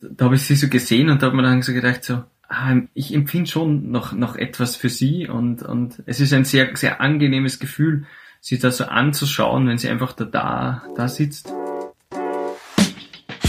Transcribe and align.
Da 0.00 0.26
habe 0.26 0.34
ich 0.34 0.42
sie 0.42 0.56
so 0.56 0.68
gesehen 0.68 1.08
und 1.08 1.22
da 1.22 1.26
habe 1.26 1.36
mir 1.36 1.42
dann 1.42 1.62
so 1.62 1.72
gedacht, 1.72 2.04
so, 2.04 2.22
ah, 2.48 2.76
ich 2.94 3.14
empfinde 3.14 3.50
schon 3.50 3.90
noch, 3.90 4.12
noch 4.12 4.36
etwas 4.36 4.76
für 4.76 4.88
sie 4.88 5.28
und, 5.28 5.62
und 5.62 6.02
es 6.06 6.20
ist 6.20 6.32
ein 6.32 6.44
sehr, 6.44 6.76
sehr 6.76 7.00
angenehmes 7.00 7.58
Gefühl, 7.58 8.04
sie 8.40 8.58
da 8.58 8.70
so 8.70 8.84
anzuschauen, 8.84 9.66
wenn 9.66 9.78
sie 9.78 9.88
einfach 9.88 10.12
da, 10.12 10.24
da, 10.24 10.82
da 10.94 11.08
sitzt. 11.08 11.52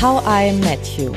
How 0.01 0.23
I 0.27 0.53
Met 0.53 0.85
You. 0.97 1.13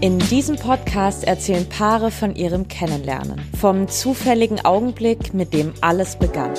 In 0.00 0.18
diesem 0.18 0.56
Podcast 0.56 1.24
erzählen 1.24 1.68
Paare 1.68 2.10
von 2.10 2.34
ihrem 2.34 2.68
Kennenlernen, 2.68 3.40
vom 3.58 3.88
zufälligen 3.88 4.64
Augenblick, 4.64 5.34
mit 5.34 5.52
dem 5.52 5.72
alles 5.80 6.18
begann. 6.18 6.54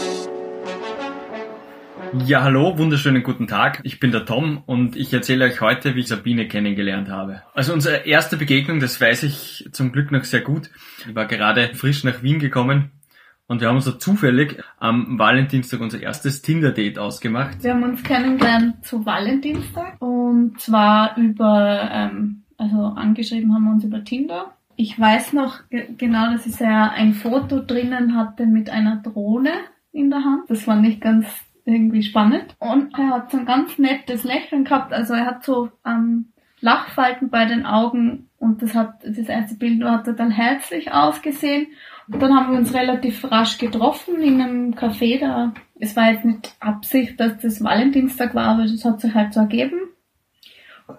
Ja, 2.19 2.43
hallo, 2.43 2.77
wunderschönen 2.77 3.23
guten 3.23 3.47
Tag. 3.47 3.79
Ich 3.83 3.99
bin 3.99 4.11
der 4.11 4.23
Tom 4.23 4.61
und 4.67 4.95
ich 4.95 5.11
erzähle 5.11 5.45
euch 5.45 5.61
heute, 5.61 5.95
wie 5.95 6.01
ich 6.01 6.07
Sabine 6.07 6.47
kennengelernt 6.47 7.09
habe. 7.09 7.41
Also 7.55 7.73
unsere 7.73 8.05
erste 8.05 8.37
Begegnung, 8.37 8.79
das 8.79 9.01
weiß 9.01 9.23
ich 9.23 9.67
zum 9.71 9.91
Glück 9.91 10.11
noch 10.11 10.23
sehr 10.23 10.41
gut. 10.41 10.69
Ich 11.07 11.15
war 11.15 11.25
gerade 11.25 11.73
frisch 11.73 12.03
nach 12.03 12.21
Wien 12.21 12.37
gekommen 12.37 12.91
und 13.47 13.61
wir 13.61 13.67
haben 13.67 13.79
so 13.79 13.93
zufällig 13.93 14.63
am 14.77 15.17
Valentinstag 15.17 15.81
unser 15.81 16.01
erstes 16.01 16.43
Tinder-Date 16.43 16.99
ausgemacht. 16.99 17.63
Wir 17.63 17.73
haben 17.73 17.83
uns 17.83 18.03
kennengelernt 18.03 18.85
zu 18.85 19.03
Valentinstag 19.03 19.99
und 19.99 20.61
zwar 20.61 21.17
über, 21.17 21.89
ähm, 21.91 22.43
also 22.57 22.77
angeschrieben 22.95 23.55
haben 23.55 23.65
wir 23.65 23.71
uns 23.71 23.83
über 23.85 24.03
Tinder. 24.03 24.53
Ich 24.75 24.99
weiß 24.99 25.33
noch 25.33 25.61
genau, 25.97 26.31
dass 26.31 26.45
ich 26.45 26.59
ja 26.59 26.91
ein 26.91 27.13
Foto 27.13 27.59
drinnen 27.59 28.15
hatte 28.15 28.45
mit 28.45 28.69
einer 28.69 28.97
Drohne 28.97 29.53
in 29.91 30.11
der 30.11 30.23
Hand. 30.23 30.43
Das 30.49 30.63
fand 30.63 30.87
ich 30.87 31.01
ganz 31.01 31.25
irgendwie 31.65 32.03
spannend. 32.03 32.55
Und 32.59 32.97
er 32.97 33.09
hat 33.09 33.31
so 33.31 33.37
ein 33.37 33.45
ganz 33.45 33.77
nettes 33.77 34.23
Lächeln 34.23 34.65
gehabt. 34.65 34.93
Also 34.93 35.13
er 35.13 35.25
hat 35.25 35.43
so 35.43 35.69
ähm, 35.85 36.33
Lachfalten 36.59 37.29
bei 37.29 37.45
den 37.45 37.65
Augen 37.65 38.29
und 38.37 38.61
das 38.61 38.73
hat 38.73 39.03
das 39.03 39.27
erste 39.27 39.55
Bild 39.55 39.83
hat 39.83 40.07
er 40.07 40.13
dann 40.13 40.31
herzlich 40.31 40.91
ausgesehen. 40.91 41.67
Und 42.07 42.21
dann 42.21 42.35
haben 42.35 42.51
wir 42.51 42.59
uns 42.59 42.73
relativ 42.73 43.29
rasch 43.31 43.57
getroffen 43.57 44.21
in 44.21 44.41
einem 44.41 44.73
Café 44.73 45.19
da. 45.19 45.53
Es 45.79 45.95
war 45.95 46.11
jetzt 46.11 46.25
nicht 46.25 46.55
Absicht, 46.59 47.19
dass 47.19 47.37
das 47.39 47.63
Valentinstag 47.63 48.35
war, 48.35 48.47
aber 48.47 48.63
das 48.63 48.83
hat 48.83 49.01
sich 49.01 49.13
halt 49.13 49.33
so 49.33 49.41
ergeben. 49.41 49.79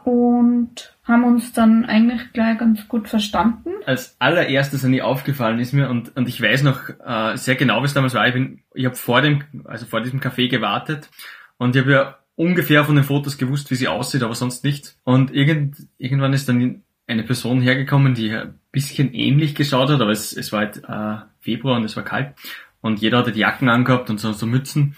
Und 0.04 0.93
haben 1.04 1.24
uns 1.24 1.52
dann 1.52 1.84
eigentlich 1.84 2.32
gleich 2.32 2.58
ganz 2.58 2.88
gut 2.88 3.08
verstanden. 3.08 3.70
Als 3.84 4.16
allererstes 4.18 4.84
an 4.84 4.92
die 4.92 5.02
aufgefallen 5.02 5.58
ist 5.58 5.72
mir 5.72 5.90
und, 5.90 6.16
und 6.16 6.28
ich 6.28 6.40
weiß 6.40 6.62
noch 6.62 6.88
äh, 7.04 7.36
sehr 7.36 7.56
genau, 7.56 7.82
wie 7.82 7.86
es 7.86 7.94
damals 7.94 8.14
war. 8.14 8.26
Ich 8.26 8.32
bin, 8.32 8.62
ich 8.74 8.86
habe 8.86 8.96
vor 8.96 9.20
dem, 9.20 9.44
also 9.64 9.84
vor 9.84 10.00
diesem 10.00 10.20
Café 10.20 10.48
gewartet 10.48 11.10
und 11.58 11.76
ich 11.76 11.82
habe 11.82 11.92
ja 11.92 12.18
ungefähr 12.36 12.84
von 12.84 12.96
den 12.96 13.04
Fotos 13.04 13.36
gewusst, 13.36 13.70
wie 13.70 13.76
sie 13.76 13.88
aussieht, 13.88 14.22
aber 14.22 14.34
sonst 14.34 14.64
nicht. 14.64 14.96
Und 15.04 15.32
irgend, 15.32 15.76
irgendwann 15.98 16.32
ist 16.32 16.48
dann 16.48 16.82
eine 17.06 17.22
Person 17.22 17.60
hergekommen, 17.60 18.14
die 18.14 18.32
ein 18.32 18.58
bisschen 18.72 19.12
ähnlich 19.12 19.54
geschaut 19.54 19.90
hat, 19.90 20.00
aber 20.00 20.10
es, 20.10 20.34
es 20.34 20.52
war 20.52 20.60
halt 20.60 20.82
äh, 20.88 21.24
Februar 21.40 21.76
und 21.76 21.84
es 21.84 21.96
war 21.96 22.02
kalt 22.02 22.34
und 22.80 23.00
jeder 23.00 23.18
hatte 23.18 23.32
die 23.32 23.40
Jacken 23.40 23.68
angehabt 23.68 24.08
und 24.10 24.18
so, 24.18 24.32
so 24.32 24.46
Mützen 24.46 24.96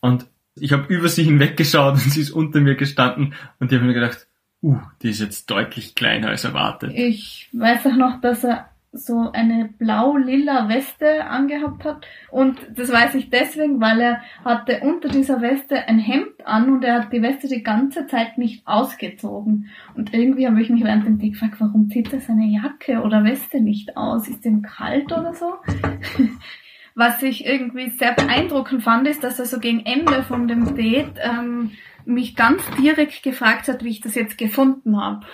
und 0.00 0.26
ich 0.54 0.72
habe 0.72 0.92
über 0.92 1.08
sie 1.08 1.24
hinweggeschaut 1.24 1.94
und 2.04 2.12
sie 2.12 2.20
ist 2.20 2.30
unter 2.30 2.60
mir 2.60 2.74
gestanden 2.74 3.34
und 3.58 3.72
ich 3.72 3.78
habe 3.78 3.86
mir 3.86 3.94
gedacht, 3.94 4.26
uh, 4.62 4.78
die 5.02 5.10
ist 5.10 5.20
jetzt 5.20 5.50
deutlich 5.50 5.94
kleiner 5.94 6.28
als 6.28 6.44
erwartet. 6.44 6.92
Ich 6.94 7.48
weiß 7.52 7.86
auch 7.86 7.96
noch, 7.96 8.20
dass 8.20 8.44
er 8.44 8.68
so 8.98 9.30
eine 9.32 9.68
blau-lila 9.78 10.68
Weste 10.68 11.24
angehabt 11.24 11.84
hat. 11.84 12.06
Und 12.30 12.58
das 12.74 12.90
weiß 12.90 13.14
ich 13.14 13.30
deswegen, 13.30 13.80
weil 13.80 14.00
er 14.00 14.22
hatte 14.44 14.80
unter 14.82 15.08
dieser 15.08 15.40
Weste 15.40 15.86
ein 15.88 15.98
Hemd 15.98 16.46
an 16.46 16.70
und 16.70 16.84
er 16.84 17.02
hat 17.02 17.12
die 17.12 17.22
Weste 17.22 17.48
die 17.48 17.62
ganze 17.62 18.06
Zeit 18.06 18.38
nicht 18.38 18.66
ausgezogen. 18.66 19.68
Und 19.94 20.14
irgendwie 20.14 20.46
habe 20.46 20.60
ich 20.60 20.70
mich 20.70 20.84
während 20.84 21.06
dem 21.06 21.18
Tag 21.18 21.30
gefragt, 21.32 21.56
warum 21.58 21.88
zieht 21.90 22.12
er 22.12 22.20
seine 22.20 22.46
Jacke 22.46 23.02
oder 23.02 23.24
Weste 23.24 23.60
nicht 23.60 23.96
aus? 23.96 24.28
Ist 24.28 24.44
ihm 24.44 24.62
kalt 24.62 25.12
oder 25.12 25.34
so? 25.34 25.54
Was 26.94 27.22
ich 27.22 27.44
irgendwie 27.44 27.90
sehr 27.90 28.14
beeindruckend 28.14 28.82
fand, 28.82 29.06
ist, 29.06 29.22
dass 29.22 29.38
er 29.38 29.44
so 29.44 29.60
gegen 29.60 29.84
Ende 29.84 30.22
von 30.22 30.48
dem 30.48 30.74
Date 30.74 31.12
ähm, 31.18 31.72
mich 32.06 32.36
ganz 32.36 32.62
direkt 32.80 33.22
gefragt 33.22 33.68
hat, 33.68 33.84
wie 33.84 33.90
ich 33.90 34.00
das 34.00 34.14
jetzt 34.14 34.38
gefunden 34.38 34.96
habe. 34.96 35.26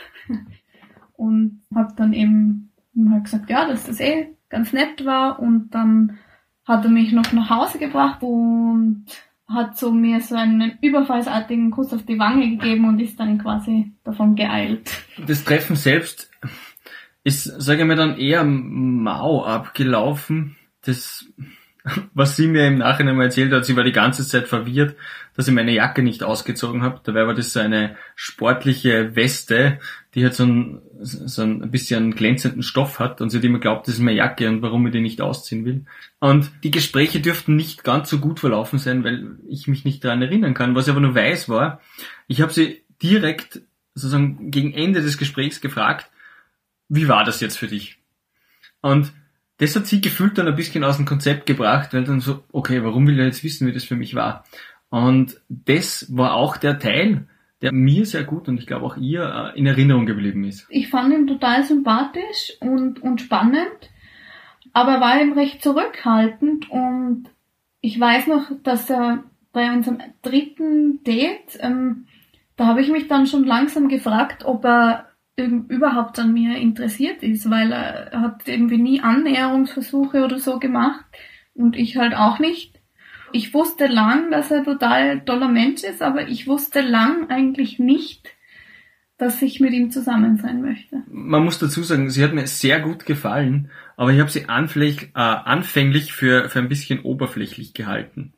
Und 1.14 1.62
habe 1.74 1.94
dann 1.96 2.12
eben 2.12 2.72
halt 3.10 3.24
gesagt, 3.24 3.50
ja, 3.50 3.68
dass 3.68 3.86
das 3.86 4.00
eh 4.00 4.34
ganz 4.48 4.72
nett 4.72 5.04
war. 5.04 5.38
Und 5.38 5.70
dann 5.70 6.18
hat 6.66 6.84
er 6.84 6.90
mich 6.90 7.12
noch 7.12 7.32
nach 7.32 7.50
Hause 7.50 7.78
gebracht 7.78 8.22
und 8.22 9.04
hat 9.48 9.78
so 9.78 9.92
mir 9.92 10.20
so 10.20 10.34
einen 10.34 10.78
überfallsartigen 10.80 11.70
Kuss 11.70 11.92
auf 11.92 12.04
die 12.04 12.18
Wange 12.18 12.50
gegeben 12.50 12.88
und 12.88 13.00
ist 13.00 13.20
dann 13.20 13.38
quasi 13.38 13.92
davon 14.04 14.34
geeilt. 14.34 14.90
Das 15.26 15.44
Treffen 15.44 15.76
selbst 15.76 16.30
ist, 17.22 17.44
sage 17.44 17.82
ich 17.82 17.86
mal, 17.86 17.96
dann 17.96 18.16
eher 18.16 18.44
mau 18.44 19.44
abgelaufen. 19.44 20.56
Das 20.82 21.26
was 22.14 22.36
sie 22.36 22.46
mir 22.46 22.66
im 22.66 22.78
Nachhinein 22.78 23.16
mal 23.16 23.24
erzählt 23.24 23.52
hat, 23.52 23.64
sie 23.64 23.76
war 23.76 23.84
die 23.84 23.92
ganze 23.92 24.26
Zeit 24.26 24.48
verwirrt, 24.48 24.96
dass 25.36 25.48
ich 25.48 25.54
meine 25.54 25.72
Jacke 25.72 26.02
nicht 26.02 26.22
ausgezogen 26.22 26.82
habe. 26.82 27.00
Dabei 27.04 27.26
war 27.26 27.34
das 27.34 27.52
so 27.52 27.60
eine 27.60 27.96
sportliche 28.14 29.16
Weste, 29.16 29.80
die 30.14 30.24
halt 30.24 30.34
so 30.34 30.44
ein, 30.44 30.82
so 31.00 31.42
ein 31.42 31.70
bisschen 31.70 32.14
glänzenden 32.14 32.62
Stoff 32.62 32.98
hat 32.98 33.20
und 33.20 33.30
sie 33.30 33.38
hat 33.38 33.44
immer 33.44 33.58
glaubt, 33.58 33.88
das 33.88 33.94
ist 33.94 34.00
meine 34.00 34.18
Jacke 34.18 34.48
und 34.48 34.62
warum 34.62 34.86
ich 34.86 34.92
die 34.92 35.00
nicht 35.00 35.20
ausziehen 35.20 35.64
will. 35.64 35.84
Und 36.20 36.50
die 36.62 36.70
Gespräche 36.70 37.20
dürften 37.20 37.56
nicht 37.56 37.82
ganz 37.84 38.10
so 38.10 38.18
gut 38.18 38.40
verlaufen 38.40 38.78
sein, 38.78 39.04
weil 39.04 39.36
ich 39.48 39.68
mich 39.68 39.84
nicht 39.84 40.04
daran 40.04 40.22
erinnern 40.22 40.54
kann. 40.54 40.74
Was 40.74 40.86
ich 40.86 40.90
aber 40.90 41.00
nur 41.00 41.14
weiß 41.14 41.48
war, 41.48 41.80
ich 42.28 42.40
habe 42.42 42.52
sie 42.52 42.82
direkt 43.02 43.62
sozusagen 43.94 44.50
gegen 44.50 44.72
Ende 44.72 45.02
des 45.02 45.18
Gesprächs 45.18 45.60
gefragt, 45.60 46.10
wie 46.88 47.08
war 47.08 47.24
das 47.24 47.40
jetzt 47.40 47.58
für 47.58 47.68
dich? 47.68 47.98
Und 48.82 49.12
das 49.58 49.76
hat 49.76 49.86
sie 49.86 50.00
gefühlt 50.00 50.36
dann 50.38 50.48
ein 50.48 50.56
bisschen 50.56 50.84
aus 50.84 50.96
dem 50.96 51.06
Konzept 51.06 51.46
gebracht, 51.46 51.94
weil 51.94 52.04
dann 52.04 52.20
so, 52.20 52.42
okay, 52.52 52.82
warum 52.82 53.06
will 53.06 53.18
er 53.18 53.26
jetzt 53.26 53.44
wissen, 53.44 53.66
wie 53.66 53.72
das 53.72 53.84
für 53.84 53.96
mich 53.96 54.14
war? 54.14 54.44
Und 54.92 55.40
das 55.48 56.14
war 56.14 56.34
auch 56.34 56.58
der 56.58 56.78
Teil, 56.78 57.26
der 57.62 57.72
mir 57.72 58.04
sehr 58.04 58.24
gut 58.24 58.46
und 58.46 58.58
ich 58.58 58.66
glaube 58.66 58.84
auch 58.84 58.98
ihr 58.98 59.22
äh, 59.54 59.58
in 59.58 59.64
Erinnerung 59.64 60.04
geblieben 60.04 60.44
ist. 60.44 60.66
Ich 60.68 60.90
fand 60.90 61.14
ihn 61.14 61.26
total 61.26 61.64
sympathisch 61.64 62.52
und, 62.60 63.02
und 63.02 63.22
spannend, 63.22 63.90
aber 64.74 65.00
war 65.00 65.18
ihm 65.18 65.32
recht 65.32 65.62
zurückhaltend 65.62 66.70
und 66.70 67.30
ich 67.80 67.98
weiß 67.98 68.26
noch, 68.26 68.50
dass 68.64 68.90
er 68.90 69.24
bei 69.54 69.72
unserem 69.72 70.02
dritten 70.20 71.02
Date, 71.04 71.58
ähm, 71.60 72.04
da 72.56 72.66
habe 72.66 72.82
ich 72.82 72.90
mich 72.90 73.08
dann 73.08 73.26
schon 73.26 73.44
langsam 73.44 73.88
gefragt, 73.88 74.44
ob 74.44 74.62
er 74.66 75.08
überhaupt 75.38 76.18
an 76.18 76.34
mir 76.34 76.58
interessiert 76.58 77.22
ist, 77.22 77.48
weil 77.48 77.72
er 77.72 78.20
hat 78.20 78.46
irgendwie 78.46 78.76
nie 78.76 79.00
Annäherungsversuche 79.00 80.22
oder 80.22 80.38
so 80.38 80.58
gemacht 80.58 81.06
und 81.54 81.76
ich 81.76 81.96
halt 81.96 82.14
auch 82.14 82.38
nicht. 82.38 82.71
Ich 83.32 83.54
wusste 83.54 83.86
lang, 83.86 84.30
dass 84.30 84.50
er 84.50 84.64
total 84.64 85.24
toller 85.24 85.48
Mensch 85.48 85.82
ist, 85.82 86.02
aber 86.02 86.28
ich 86.28 86.46
wusste 86.46 86.80
lang 86.80 87.30
eigentlich 87.30 87.78
nicht, 87.78 88.28
dass 89.18 89.40
ich 89.40 89.60
mit 89.60 89.72
ihm 89.72 89.90
zusammen 89.90 90.36
sein 90.36 90.62
möchte. 90.62 91.02
Man 91.08 91.44
muss 91.44 91.58
dazu 91.58 91.82
sagen, 91.82 92.10
sie 92.10 92.24
hat 92.24 92.34
mir 92.34 92.46
sehr 92.46 92.80
gut 92.80 93.06
gefallen, 93.06 93.70
aber 93.96 94.12
ich 94.12 94.20
habe 94.20 94.30
sie 94.30 94.48
anfänglich, 94.48 95.10
äh, 95.14 95.20
anfänglich 95.20 96.12
für, 96.12 96.48
für 96.48 96.58
ein 96.58 96.68
bisschen 96.68 97.00
oberflächlich 97.00 97.72
gehalten. 97.72 98.34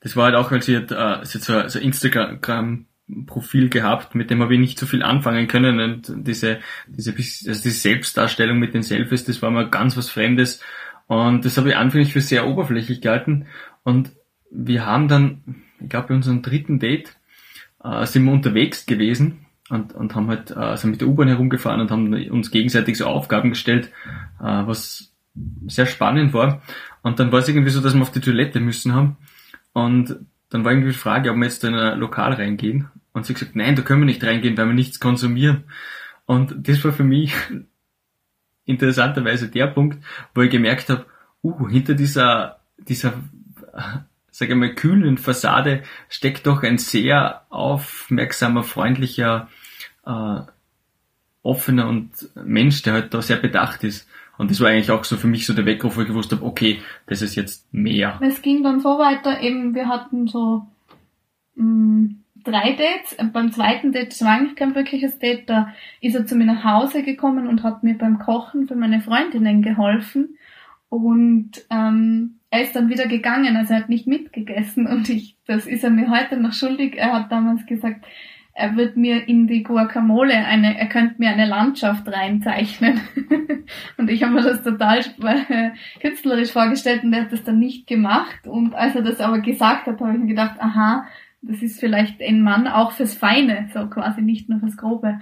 Das 0.00 0.16
war 0.16 0.26
halt 0.26 0.34
auch, 0.34 0.50
weil 0.50 0.62
sie 0.62 0.76
hat, 0.76 0.90
äh, 0.90 1.24
sie 1.24 1.38
hat 1.38 1.44
so, 1.44 1.68
so 1.68 1.78
Instagram 1.78 2.86
Profil 3.26 3.68
gehabt, 3.70 4.14
mit 4.14 4.30
dem 4.30 4.42
habe 4.42 4.54
ich 4.54 4.60
nicht 4.60 4.78
so 4.78 4.86
viel 4.86 5.02
anfangen 5.02 5.48
können 5.48 5.80
und 5.80 6.12
diese, 6.26 6.58
diese, 6.86 7.12
also 7.12 7.62
die 7.62 7.70
Selbstdarstellung 7.70 8.58
mit 8.58 8.74
den 8.74 8.82
Selfies, 8.82 9.24
das 9.24 9.40
war 9.40 9.50
mal 9.50 9.70
ganz 9.70 9.96
was 9.96 10.10
Fremdes 10.10 10.62
und 11.06 11.44
das 11.44 11.56
habe 11.56 11.70
ich 11.70 11.76
anfänglich 11.76 12.12
für 12.12 12.20
sehr 12.20 12.46
oberflächlich 12.46 13.00
gehalten 13.00 13.46
und 13.82 14.12
wir 14.50 14.86
haben 14.86 15.08
dann, 15.08 15.64
ich 15.80 15.88
glaube 15.88 16.08
bei 16.08 16.14
unserem 16.14 16.42
dritten 16.42 16.78
Date, 16.78 17.16
äh, 17.82 18.06
sind 18.06 18.24
wir 18.24 18.32
unterwegs 18.32 18.86
gewesen 18.86 19.46
und, 19.68 19.94
und 19.94 20.14
haben 20.14 20.28
halt 20.28 20.50
äh, 20.50 20.76
sind 20.76 20.90
mit 20.90 21.00
der 21.00 21.08
U-Bahn 21.08 21.28
herumgefahren 21.28 21.80
und 21.80 21.90
haben 21.90 22.12
uns 22.30 22.50
gegenseitig 22.50 22.96
so 22.98 23.06
Aufgaben 23.06 23.50
gestellt, 23.50 23.90
äh, 24.40 24.44
was 24.66 25.12
sehr 25.66 25.86
spannend 25.86 26.32
war 26.32 26.62
und 27.02 27.20
dann 27.20 27.30
war 27.30 27.40
es 27.40 27.48
irgendwie 27.48 27.70
so, 27.70 27.80
dass 27.80 27.94
wir 27.94 28.02
auf 28.02 28.12
die 28.12 28.20
Toilette 28.20 28.60
müssen 28.60 28.94
haben 28.94 29.16
und 29.72 30.16
dann 30.50 30.64
war 30.64 30.72
irgendwie 30.72 30.92
die 30.92 30.98
Frage, 30.98 31.30
ob 31.30 31.36
wir 31.36 31.44
jetzt 31.44 31.64
in 31.64 31.74
ein 31.74 31.98
Lokal 31.98 32.32
reingehen. 32.34 32.88
Und 33.12 33.26
sie 33.26 33.32
hat 33.32 33.40
gesagt, 33.40 33.56
nein, 33.56 33.76
da 33.76 33.82
können 33.82 34.00
wir 34.00 34.06
nicht 34.06 34.24
reingehen, 34.24 34.56
weil 34.56 34.66
wir 34.66 34.74
nichts 34.74 35.00
konsumieren. 35.00 35.64
Und 36.26 36.68
das 36.68 36.82
war 36.84 36.92
für 36.92 37.04
mich 37.04 37.34
interessanterweise 38.64 39.48
der 39.48 39.68
Punkt, 39.68 40.02
wo 40.34 40.42
ich 40.42 40.50
gemerkt 40.50 40.88
habe, 40.88 41.06
uh, 41.42 41.68
hinter 41.68 41.94
dieser, 41.94 42.60
dieser, 42.78 43.14
sage 44.38 44.52
ich 44.52 44.58
mal, 44.58 44.72
kühlen 44.72 45.18
Fassade 45.18 45.82
steckt 46.08 46.46
doch 46.46 46.62
ein 46.62 46.78
sehr 46.78 47.42
aufmerksamer, 47.48 48.62
freundlicher, 48.62 49.48
äh, 50.06 50.42
offener 51.42 51.88
und 51.88 52.10
Mensch, 52.36 52.82
der 52.82 52.92
halt 52.92 53.14
da 53.14 53.20
sehr 53.20 53.38
bedacht 53.38 53.82
ist. 53.82 54.08
Und 54.36 54.52
das 54.52 54.60
war 54.60 54.68
eigentlich 54.68 54.92
auch 54.92 55.02
so 55.02 55.16
für 55.16 55.26
mich 55.26 55.44
so 55.44 55.54
der 55.54 55.66
Weckruf, 55.66 55.96
wo 55.96 56.02
ich 56.02 56.06
gewusst 56.06 56.30
habe, 56.30 56.44
okay, 56.44 56.80
das 57.08 57.20
ist 57.20 57.34
jetzt 57.34 57.74
mehr. 57.74 58.20
Es 58.22 58.40
ging 58.40 58.62
dann 58.62 58.78
so 58.78 58.90
weiter, 58.90 59.40
eben 59.40 59.74
wir 59.74 59.88
hatten 59.88 60.28
so 60.28 60.68
mh, 61.56 61.64
mm, 61.64 62.24
drei 62.44 62.76
Dates. 62.76 63.16
Beim 63.32 63.50
zweiten 63.50 63.90
Date, 63.90 64.12
das 64.12 64.22
war 64.22 64.34
eigentlich 64.34 64.54
kein 64.54 64.76
wirkliches 64.76 65.18
Date, 65.18 65.50
da 65.50 65.74
ist 66.00 66.14
er 66.14 66.26
zu 66.26 66.36
mir 66.36 66.46
nach 66.46 66.62
Hause 66.62 67.02
gekommen 67.02 67.48
und 67.48 67.64
hat 67.64 67.82
mir 67.82 67.98
beim 67.98 68.20
Kochen 68.20 68.68
für 68.68 68.76
meine 68.76 69.00
Freundinnen 69.00 69.62
geholfen. 69.62 70.38
Und 70.88 71.52
ähm, 71.70 72.38
er 72.50 72.62
ist 72.62 72.74
dann 72.74 72.88
wieder 72.88 73.06
gegangen, 73.06 73.56
also 73.56 73.74
er 73.74 73.80
hat 73.80 73.88
nicht 73.88 74.06
mitgegessen 74.06 74.86
und 74.86 75.08
ich, 75.10 75.36
das 75.46 75.66
ist 75.66 75.84
er 75.84 75.90
mir 75.90 76.10
heute 76.10 76.38
noch 76.38 76.54
schuldig. 76.54 76.96
Er 76.96 77.12
hat 77.12 77.30
damals 77.30 77.66
gesagt, 77.66 78.06
er 78.58 78.74
wird 78.76 78.96
mir 78.96 79.28
in 79.28 79.46
die 79.46 79.62
Guacamole 79.62 80.34
eine, 80.34 80.76
er 80.76 80.88
könnte 80.88 81.14
mir 81.18 81.28
eine 81.28 81.46
Landschaft 81.46 82.08
reinzeichnen. 82.08 83.00
und 83.98 84.10
ich 84.10 84.24
habe 84.24 84.34
mir 84.34 84.42
das 84.42 84.64
total 84.64 84.98
äh, 84.98 85.70
künstlerisch 86.00 86.50
vorgestellt 86.50 87.04
und 87.04 87.12
er 87.12 87.22
hat 87.22 87.32
das 87.32 87.44
dann 87.44 87.60
nicht 87.60 87.86
gemacht. 87.86 88.48
Und 88.48 88.74
als 88.74 88.96
er 88.96 89.02
das 89.02 89.20
aber 89.20 89.38
gesagt 89.40 89.86
hat, 89.86 90.00
habe 90.00 90.12
ich 90.12 90.18
mir 90.18 90.26
gedacht, 90.26 90.56
aha, 90.58 91.06
das 91.40 91.62
ist 91.62 91.78
vielleicht 91.78 92.20
ein 92.20 92.42
Mann 92.42 92.66
auch 92.66 92.92
fürs 92.92 93.14
Feine, 93.14 93.68
so 93.72 93.86
quasi 93.86 94.22
nicht 94.22 94.48
nur 94.48 94.58
fürs 94.58 94.76
Grobe. 94.76 95.20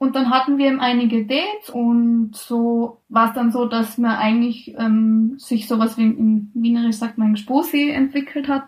Und 0.00 0.16
dann 0.16 0.30
hatten 0.30 0.56
wir 0.56 0.68
eben 0.68 0.80
einige 0.80 1.26
Dates 1.26 1.68
und 1.68 2.34
so 2.34 3.02
war 3.10 3.28
es 3.28 3.34
dann 3.34 3.52
so, 3.52 3.66
dass 3.66 3.98
man 3.98 4.12
eigentlich 4.16 4.74
ähm, 4.78 5.34
sich 5.38 5.68
sowas 5.68 5.98
wie 5.98 6.04
in 6.04 6.50
Wienerisch 6.54 6.96
sagt 6.96 7.18
man 7.18 7.34
Gspusi 7.34 7.90
entwickelt 7.90 8.48
hat. 8.48 8.64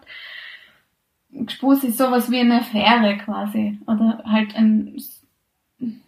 Gspusi 1.32 1.86
ist 1.86 1.96
sowas 1.96 2.30
wie 2.30 2.38
eine 2.38 2.60
Affäre 2.60 3.16
quasi 3.16 3.78
oder 3.86 4.22
halt 4.26 4.54
ein 4.54 4.94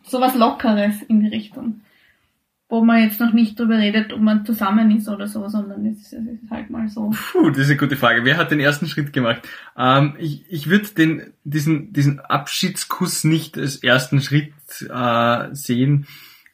sowas 0.03 0.35
Lockeres 0.35 1.01
in 1.05 1.21
die 1.21 1.29
Richtung 1.29 1.81
wo 2.69 2.85
man 2.85 3.03
jetzt 3.03 3.21
noch 3.21 3.33
nicht 3.33 3.59
drüber 3.59 3.79
redet, 3.79 4.13
ob 4.13 4.21
man 4.21 4.45
zusammen 4.45 4.91
ist 4.91 5.09
oder 5.09 5.27
so, 5.27 5.49
sondern 5.49 5.85
es 5.87 6.13
ist, 6.13 6.17
halt 6.51 6.71
mal 6.71 6.89
so. 6.89 7.13
Puh, 7.33 7.51
das 7.51 7.59
ist 7.59 7.71
eine 7.71 7.77
gute 7.77 7.97
Frage. 7.97 8.25
Wer 8.25 8.37
hat 8.37 8.51
den 8.51 8.61
ersten 8.61 8.87
Schritt 8.87 9.13
gemacht? 9.13 9.43
Ähm, 9.77 10.15
ich 10.19 10.45
ich 10.49 10.69
würde 10.69 10.89
den 10.89 11.33
diesen 11.45 11.93
diesen 11.93 12.21
Abschiedskuss 12.21 13.25
nicht 13.25 13.59
als 13.59 13.77
ersten 13.77 14.21
Schritt 14.21 14.53
äh, 14.89 15.49
sehen, 15.55 16.07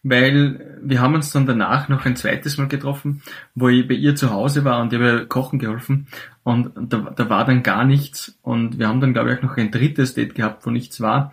weil 0.03 0.79
wir 0.83 1.01
haben 1.01 1.15
uns 1.15 1.31
dann 1.31 1.47
danach 1.47 1.89
noch 1.89 2.05
ein 2.07 2.17
zweites 2.17 2.59
Mal 2.59 2.69
getroffen, 2.69 3.23
wo 3.55 3.69
ich 3.69 3.87
bei 3.87 3.95
ihr 3.95 4.17
zu 4.17 4.31
Hause 4.31 4.65
war 4.65 4.81
und 4.81 4.93
ich 4.93 4.99
habe 4.99 5.27
kochen 5.27 5.59
geholfen 5.59 6.09
und 6.43 6.73
da, 6.75 7.13
da 7.15 7.31
war 7.31 7.45
dann 7.45 7.63
gar 7.63 7.85
nichts 7.85 8.37
und 8.43 8.79
wir 8.79 8.89
haben 8.89 9.01
dann 9.01 9.13
glaube 9.13 9.31
ich 9.31 9.39
auch 9.39 9.43
noch 9.43 9.57
ein 9.57 9.71
drittes 9.71 10.15
Date 10.15 10.35
gehabt, 10.35 10.67
wo 10.67 10.71
nichts 10.71 11.01
war 11.01 11.33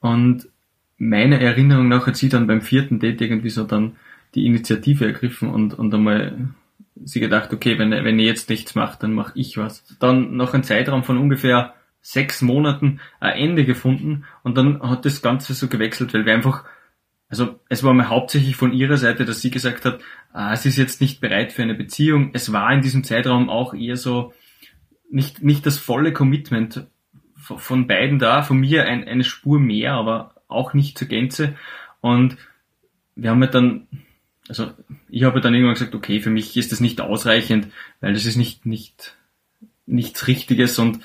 und 0.00 0.48
meiner 0.98 1.40
Erinnerung 1.40 1.88
nach 1.88 2.06
hat 2.06 2.16
sie 2.16 2.28
dann 2.28 2.46
beim 2.46 2.60
vierten 2.60 3.00
Date 3.00 3.20
irgendwie 3.20 3.50
so 3.50 3.64
dann 3.64 3.96
die 4.34 4.46
Initiative 4.46 5.06
ergriffen 5.06 5.50
und, 5.50 5.74
und 5.74 5.94
einmal 5.94 6.48
sie 7.04 7.20
gedacht, 7.20 7.52
okay, 7.52 7.78
wenn, 7.78 7.90
wenn 7.90 8.18
ihr 8.18 8.26
jetzt 8.26 8.50
nichts 8.50 8.74
macht, 8.74 9.02
dann 9.02 9.12
mache 9.12 9.32
ich 9.34 9.56
was. 9.56 9.84
Dann 9.98 10.36
nach 10.36 10.54
einem 10.54 10.62
Zeitraum 10.62 11.04
von 11.04 11.18
ungefähr 11.18 11.74
sechs 12.00 12.42
Monaten 12.42 13.00
ein 13.20 13.38
Ende 13.38 13.64
gefunden 13.64 14.24
und 14.42 14.56
dann 14.56 14.82
hat 14.82 15.04
das 15.04 15.22
Ganze 15.22 15.54
so 15.54 15.68
gewechselt, 15.68 16.12
weil 16.14 16.26
wir 16.26 16.34
einfach, 16.34 16.64
also 17.28 17.60
es 17.68 17.82
war 17.82 17.94
mal 17.94 18.08
hauptsächlich 18.08 18.56
von 18.56 18.72
ihrer 18.72 18.96
Seite, 18.96 19.24
dass 19.24 19.40
sie 19.40 19.50
gesagt 19.50 19.84
hat, 19.84 20.00
ah, 20.32 20.54
sie 20.56 20.68
ist 20.68 20.76
jetzt 20.76 21.00
nicht 21.00 21.20
bereit 21.20 21.52
für 21.52 21.62
eine 21.62 21.74
Beziehung. 21.74 22.30
Es 22.32 22.52
war 22.52 22.72
in 22.72 22.82
diesem 22.82 23.04
Zeitraum 23.04 23.48
auch 23.48 23.74
eher 23.74 23.96
so 23.96 24.32
nicht, 25.10 25.42
nicht 25.42 25.64
das 25.66 25.78
volle 25.78 26.12
Commitment 26.12 26.86
von 27.36 27.86
beiden 27.86 28.18
da, 28.18 28.42
von 28.42 28.58
mir 28.58 28.84
ein, 28.84 29.06
eine 29.06 29.24
Spur 29.24 29.58
mehr, 29.58 29.94
aber 29.94 30.34
auch 30.48 30.74
nicht 30.74 30.98
zur 30.98 31.08
Gänze. 31.08 31.54
Und 32.00 32.36
wir 33.14 33.30
haben 33.30 33.42
halt 33.42 33.54
dann 33.54 33.86
also 34.48 34.72
ich 35.08 35.24
habe 35.24 35.40
dann 35.40 35.54
irgendwann 35.54 35.74
gesagt, 35.74 35.94
okay, 35.94 36.20
für 36.20 36.30
mich 36.30 36.56
ist 36.56 36.72
das 36.72 36.80
nicht 36.80 37.00
ausreichend, 37.00 37.68
weil 38.00 38.12
das 38.12 38.26
ist 38.26 38.36
nicht, 38.36 38.66
nicht, 38.66 39.16
nichts 39.86 40.26
Richtiges 40.26 40.78
und, 40.78 41.00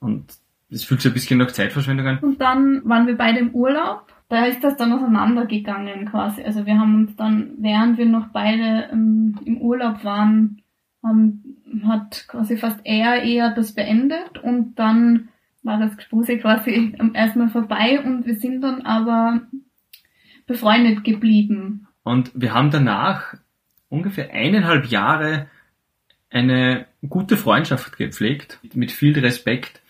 und 0.00 0.32
es 0.70 0.84
fühlt 0.84 1.00
sich 1.00 1.10
ein 1.10 1.14
bisschen 1.14 1.38
nach 1.38 1.50
Zeitverschwendung 1.50 2.06
an. 2.06 2.18
Und 2.18 2.40
dann 2.40 2.82
waren 2.84 3.06
wir 3.06 3.16
beide 3.16 3.38
im 3.38 3.54
Urlaub. 3.54 4.12
Da 4.28 4.44
ist 4.44 4.62
das 4.62 4.76
dann 4.76 4.92
auseinandergegangen 4.92 6.08
quasi. 6.08 6.42
Also 6.42 6.64
wir 6.64 6.78
haben 6.78 6.94
uns 6.94 7.16
dann, 7.16 7.54
während 7.58 7.98
wir 7.98 8.06
noch 8.06 8.28
beide 8.28 8.88
ähm, 8.92 9.38
im 9.44 9.60
Urlaub 9.60 10.04
waren, 10.04 10.62
haben, 11.02 11.56
hat 11.84 12.26
quasi 12.28 12.56
fast 12.56 12.80
er 12.84 13.22
eher 13.22 13.52
das 13.54 13.72
beendet 13.74 14.38
und 14.42 14.78
dann 14.78 15.30
war 15.62 15.78
das 15.78 15.96
Gespuse 15.96 16.38
quasi 16.38 16.94
erstmal 17.14 17.48
vorbei 17.48 18.00
und 18.00 18.26
wir 18.26 18.36
sind 18.36 18.62
dann 18.62 18.82
aber 18.82 19.42
befreundet 20.46 21.04
geblieben. 21.04 21.86
Und 22.02 22.30
wir 22.34 22.54
haben 22.54 22.70
danach 22.70 23.34
ungefähr 23.88 24.32
eineinhalb 24.32 24.86
Jahre 24.86 25.48
eine 26.30 26.86
gute 27.08 27.36
Freundschaft 27.36 27.96
gepflegt, 27.96 28.58
mit 28.74 28.92
viel 28.92 29.18
Respekt. 29.18 29.80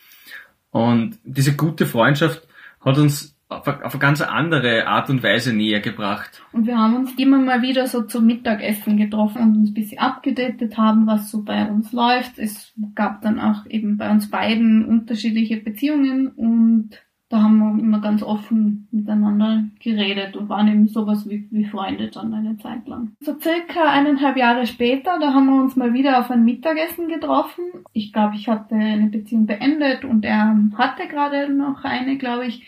Und 0.71 1.19
diese 1.25 1.55
gute 1.55 1.87
Freundschaft 1.87 2.47
hat 2.81 2.99
uns 2.99 3.37
auf 3.51 3.67
eine, 3.67 3.85
auf 3.85 3.93
eine 3.93 4.01
ganz 4.01 4.21
andere 4.23 4.87
Art 4.87 5.11
und 5.11 5.23
Weise 5.23 5.53
näher 5.53 5.81
gebracht. 5.81 6.43
Und 6.53 6.67
wir 6.67 6.79
haben 6.79 6.97
uns 6.97 7.13
immer 7.19 7.39
mal 7.39 7.63
wieder 7.63 7.87
so 7.89 8.03
zum 8.03 8.27
Mittagessen 8.27 8.97
getroffen 8.97 9.43
und 9.43 9.57
uns 9.57 9.71
ein 9.71 9.75
bisschen 9.75 9.99
abgedatet 9.99 10.79
haben, 10.79 11.07
was 11.07 11.31
so 11.31 11.43
bei 11.43 11.69
uns 11.69 11.93
läuft. 11.93 12.39
Es 12.39 12.73
gab 12.95 13.23
dann 13.23 13.41
auch 13.41 13.67
eben 13.67 13.97
bei 13.97 14.11
uns 14.11 14.31
beiden 14.31 14.85
unterschiedliche 14.85 15.57
Beziehungen 15.57 16.29
und 16.29 16.91
da 17.31 17.45
haben 17.45 17.59
wir 17.59 17.83
immer 17.83 18.01
ganz 18.01 18.25
offen 18.25 18.89
miteinander 18.91 19.63
geredet 19.79 20.37
und 20.37 20.49
waren 20.49 20.67
eben 20.67 20.89
sowas 20.89 21.29
wie, 21.29 21.47
wie 21.53 21.65
Freunde 21.65 22.09
dann 22.09 22.35
eine 22.35 22.59
Zeit 22.59 22.89
lang. 22.89 23.13
So 23.21 23.39
circa 23.39 23.89
eineinhalb 23.89 24.37
Jahre 24.37 24.67
später, 24.67 25.17
da 25.21 25.33
haben 25.33 25.47
wir 25.47 25.63
uns 25.63 25.77
mal 25.77 25.95
wieder 25.95 26.19
auf 26.19 26.31
ein 26.33 26.45
Mittagessen 26.45 27.07
getroffen. 27.07 27.65
Ich 27.93 28.13
glaube, 28.13 28.35
ich 28.35 28.49
hatte 28.49 28.75
eine 28.75 29.07
Beziehung 29.07 29.47
beendet 29.47 30.05
und 30.05 30.25
er 30.25 30.57
hatte 30.77 31.07
gerade 31.07 31.53
noch 31.53 31.85
eine, 31.85 32.19
glaube 32.19 32.47
ich. 32.47 32.67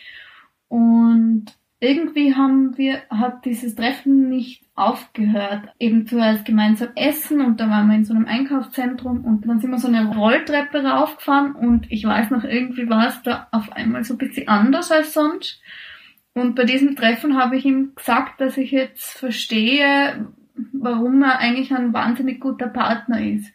Und 0.69 1.47
irgendwie 1.83 2.37
haben 2.37 2.79
wir, 2.79 3.03
hat 3.11 3.45
dieses 3.45 3.75
Treffen 3.75 4.29
nicht 4.29 4.63
aufgehört. 4.77 5.65
Eben 5.81 6.07
zuerst 6.07 6.45
gemeinsam 6.45 6.91
essen 6.95 7.41
und 7.41 7.59
da 7.59 7.69
waren 7.69 7.89
wir 7.89 7.97
in 7.97 8.05
so 8.05 8.15
einem 8.15 8.27
Einkaufszentrum 8.27 9.25
und 9.25 9.49
dann 9.49 9.61
sind 9.61 9.73
wir 9.73 9.79
so 9.79 9.89
eine 9.89 10.15
Rolltreppe 10.15 10.85
raufgefahren 10.85 11.57
und 11.57 11.91
ich 11.91 12.05
weiß 12.05 12.31
noch, 12.31 12.45
irgendwie 12.45 12.89
war 12.89 13.09
es 13.09 13.21
da 13.25 13.49
auf 13.51 13.73
einmal 13.73 14.05
so 14.05 14.15
ein 14.15 14.19
bisschen 14.19 14.47
anders 14.47 14.93
als 14.93 15.13
sonst. 15.13 15.61
Und 16.35 16.55
bei 16.55 16.65
diesem 16.65 16.95
Treffen 16.95 17.37
habe 17.37 17.57
ich 17.57 17.65
ihm 17.65 17.97
gesagt, 17.97 18.41
dass 18.41 18.57
ich 18.59 18.71
jetzt 18.71 19.19
verstehe, 19.19 20.33
warum 20.73 21.21
er 21.23 21.41
eigentlich 21.41 21.75
ein 21.75 21.93
wahnsinnig 21.93 22.39
guter 22.39 22.69
Partner 22.69 23.21
ist. 23.21 23.53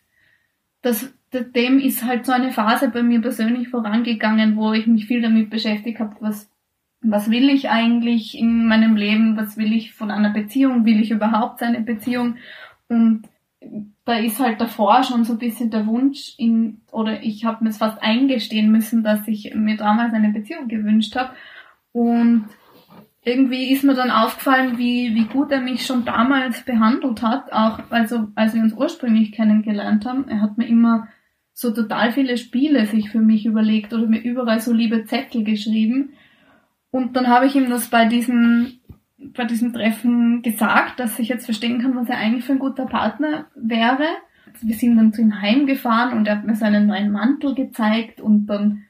Das, 0.82 1.14
dem 1.32 1.80
ist 1.80 2.04
halt 2.04 2.26
so 2.26 2.34
eine 2.34 2.52
Phase 2.52 2.90
bei 2.90 3.04
mir 3.04 3.22
persönlich 3.22 3.70
vorangegangen, 3.70 4.58
wo 4.58 4.74
ich 4.74 4.86
mich 4.86 5.06
viel 5.06 5.22
damit 5.22 5.50
beschäftigt 5.50 6.02
habe, 6.02 6.18
was 6.20 6.52
was 7.12 7.30
will 7.30 7.50
ich 7.50 7.70
eigentlich 7.70 8.38
in 8.38 8.68
meinem 8.68 8.96
Leben, 8.96 9.38
was 9.38 9.58
will 9.58 9.74
ich 9.74 9.94
von 9.94 10.12
einer 10.12 10.32
Beziehung, 10.32 10.86
will 10.86 11.00
ich 11.00 11.12
überhaupt 11.12 11.62
eine 11.64 11.82
Beziehung? 11.82 12.36
Und 12.90 13.24
da 14.06 14.18
ist 14.18 14.40
halt 14.40 14.62
davor 14.62 15.04
schon 15.04 15.24
so 15.24 15.34
ein 15.34 15.40
bisschen 15.40 15.70
der 15.70 15.88
Wunsch 15.88 16.34
in, 16.38 16.82
oder 16.92 17.24
ich 17.24 17.46
habe 17.46 17.64
mir 17.64 17.70
es 17.70 17.78
fast 17.78 18.02
eingestehen 18.02 18.72
müssen, 18.72 19.04
dass 19.04 19.28
ich 19.28 19.54
mir 19.56 19.78
damals 19.78 20.14
eine 20.14 20.30
Beziehung 20.30 20.68
gewünscht 20.68 21.16
habe 21.16 21.32
und 21.92 22.46
irgendwie 23.24 23.74
ist 23.74 23.84
mir 23.84 23.94
dann 23.94 24.12
aufgefallen, 24.12 24.78
wie, 24.78 25.14
wie 25.14 25.26
gut 25.26 25.52
er 25.52 25.60
mich 25.60 25.86
schon 25.86 26.06
damals 26.06 26.62
behandelt 26.64 27.22
hat, 27.22 27.52
auch 27.52 27.80
also 27.90 28.30
als 28.36 28.54
wir 28.54 28.62
uns 28.62 28.74
ursprünglich 28.74 29.34
kennengelernt 29.34 30.06
haben. 30.06 30.30
Er 30.30 30.40
hat 30.40 30.58
mir 30.58 30.68
immer 30.68 31.10
so 31.52 31.72
total 31.72 32.14
viele 32.14 32.38
Spiele 32.38 32.86
sich 32.86 33.10
für 33.10 33.20
mich 33.20 33.46
überlegt 33.46 33.94
oder 33.94 34.08
mir 34.08 34.22
überall 34.22 34.62
so 34.62 34.72
liebe 34.72 35.04
Zettel 35.06 35.44
geschrieben 35.44 36.14
und 36.92 37.16
dann 37.16 37.28
habe 37.28 37.46
ich 37.46 37.56
ihm 37.56 37.70
das 37.70 37.90
bei 37.90 38.06
diesem, 38.06 38.80
bei 39.18 39.46
diesem 39.46 39.74
Treffen 39.74 40.42
gesagt, 40.42 41.00
dass 41.00 41.20
ich 41.20 41.30
jetzt 41.30 41.46
verstehen 41.46 41.82
kann, 41.82 41.96
was 41.96 42.10
er 42.10 42.18
eigentlich 42.18 42.46
für 42.46 42.54
ein 42.54 42.60
guter 42.60 42.86
Partner 42.86 43.48
wäre. 43.56 44.06
Wir 44.62 44.76
sind 44.76 44.98
dann 44.98 45.14
zu 45.14 45.22
ihm 45.22 45.42
heimgefahren 45.42 46.18
und 46.18 46.28
er 46.28 46.38
hat 46.38 46.46
mir 46.46 46.56
seinen 46.56 46.88
neuen 46.88 47.12
Mantel 47.12 47.54
gezeigt 47.54 48.22
und 48.22 48.48
dann 48.48 48.84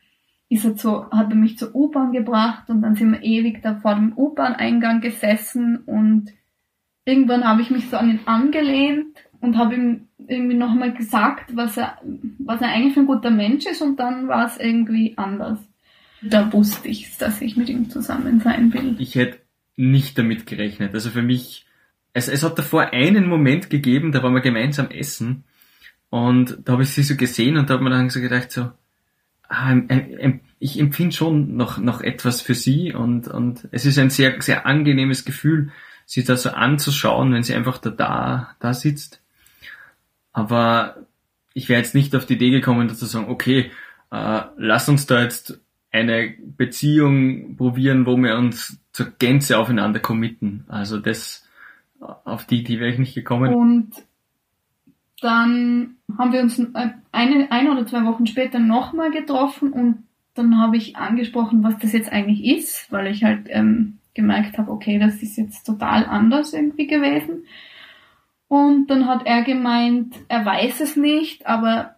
ist 0.49 0.63
er 0.63 0.75
zu, 0.75 1.09
hat 1.11 1.29
er 1.29 1.35
mich 1.35 1.57
zur 1.57 1.75
U-Bahn 1.75 2.11
gebracht 2.13 2.69
und 2.69 2.81
dann 2.81 2.95
sind 2.95 3.11
wir 3.11 3.23
ewig 3.23 3.61
da 3.61 3.75
vor 3.75 3.95
dem 3.95 4.13
U-Bahn-Eingang 4.15 5.01
gesessen 5.01 5.77
und 5.85 6.31
irgendwann 7.03 7.45
habe 7.45 7.61
ich 7.61 7.69
mich 7.69 7.89
so 7.89 7.97
an 7.97 8.09
ihn 8.09 8.19
angelehnt 8.25 9.17
und 9.41 9.57
habe 9.57 9.75
ihm 9.75 10.07
irgendwie 10.27 10.55
nochmal 10.55 10.93
gesagt, 10.93 11.55
was 11.55 11.77
er, 11.77 11.97
was 12.39 12.61
er 12.61 12.69
eigentlich 12.69 12.93
für 12.93 13.01
ein 13.01 13.07
guter 13.07 13.31
Mensch 13.31 13.65
ist 13.65 13.81
und 13.81 13.99
dann 13.99 14.27
war 14.27 14.45
es 14.45 14.57
irgendwie 14.57 15.17
anders. 15.17 15.59
Da 16.21 16.51
wusste 16.51 16.87
ich 16.87 17.17
dass 17.17 17.41
ich 17.41 17.57
mit 17.57 17.69
ihm 17.69 17.89
zusammen 17.89 18.39
sein 18.39 18.73
will. 18.73 18.95
Ich 18.99 19.15
hätte 19.15 19.39
nicht 19.75 20.17
damit 20.17 20.45
gerechnet. 20.45 20.93
Also 20.93 21.09
für 21.11 21.21
mich, 21.21 21.65
es, 22.13 22.27
es 22.27 22.43
hat 22.43 22.57
davor 22.57 22.93
einen 22.93 23.27
Moment 23.27 23.69
gegeben, 23.69 24.11
da 24.11 24.23
waren 24.23 24.33
wir 24.33 24.41
gemeinsam 24.41 24.89
essen 24.89 25.43
und 26.09 26.57
da 26.65 26.73
habe 26.73 26.83
ich 26.83 26.89
sie 26.89 27.03
so 27.03 27.15
gesehen 27.15 27.57
und 27.57 27.69
da 27.69 27.75
habe 27.75 27.83
mir 27.83 27.91
dann 27.91 28.09
so 28.09 28.19
gedacht 28.21 28.51
so, 28.51 28.71
ah, 29.49 29.75
ich 30.59 30.79
empfinde 30.79 31.15
schon 31.15 31.55
noch, 31.55 31.77
noch 31.77 32.01
etwas 32.01 32.41
für 32.41 32.55
sie 32.55 32.93
und, 32.93 33.27
und 33.27 33.67
es 33.71 33.85
ist 33.85 33.99
ein 33.99 34.09
sehr, 34.09 34.41
sehr 34.41 34.65
angenehmes 34.65 35.25
Gefühl, 35.25 35.71
sie 36.05 36.23
da 36.23 36.37
so 36.37 36.49
anzuschauen, 36.49 37.33
wenn 37.33 37.43
sie 37.43 37.53
einfach 37.53 37.77
da, 37.77 37.89
da, 37.91 38.55
da 38.59 38.73
sitzt. 38.73 39.21
Aber 40.33 40.97
ich 41.53 41.69
wäre 41.69 41.81
jetzt 41.81 41.95
nicht 41.95 42.15
auf 42.15 42.25
die 42.25 42.35
Idee 42.35 42.49
gekommen, 42.49 42.87
da 42.87 42.95
zu 42.95 43.05
sagen, 43.05 43.29
okay, 43.29 43.71
äh, 44.11 44.41
lass 44.57 44.89
uns 44.89 45.05
da 45.05 45.21
jetzt 45.21 45.59
eine 45.97 46.33
Beziehung 46.57 47.55
probieren, 47.57 48.05
wo 48.05 48.17
wir 48.17 48.37
uns 48.37 48.79
zur 48.91 49.11
Gänze 49.19 49.57
aufeinander 49.57 49.99
committen. 49.99 50.65
Also 50.67 50.97
das, 50.97 51.47
auf 51.99 52.45
die 52.45 52.61
Idee 52.61 52.79
wäre 52.79 52.91
ich 52.91 52.99
nicht 52.99 53.15
gekommen. 53.15 53.53
Und 53.53 53.91
dann 55.21 55.95
haben 56.17 56.33
wir 56.33 56.41
uns 56.41 56.61
eine, 57.11 57.51
eine 57.51 57.71
oder 57.71 57.85
zwei 57.85 58.05
Wochen 58.05 58.27
später 58.27 58.59
nochmal 58.59 59.11
getroffen 59.11 59.71
und 59.73 60.03
dann 60.35 60.59
habe 60.59 60.77
ich 60.77 60.95
angesprochen, 60.95 61.63
was 61.63 61.77
das 61.79 61.93
jetzt 61.93 62.11
eigentlich 62.11 62.45
ist, 62.45 62.91
weil 62.91 63.07
ich 63.07 63.23
halt 63.23 63.47
ähm, 63.49 63.97
gemerkt 64.13 64.57
habe, 64.57 64.71
okay, 64.71 64.99
das 64.99 65.23
ist 65.23 65.37
jetzt 65.37 65.63
total 65.63 66.05
anders 66.05 66.53
irgendwie 66.53 66.87
gewesen. 66.87 67.45
Und 68.47 68.87
dann 68.87 69.07
hat 69.07 69.25
er 69.25 69.43
gemeint, 69.43 70.15
er 70.27 70.45
weiß 70.45 70.79
es 70.81 70.95
nicht, 70.95 71.47
aber 71.47 71.95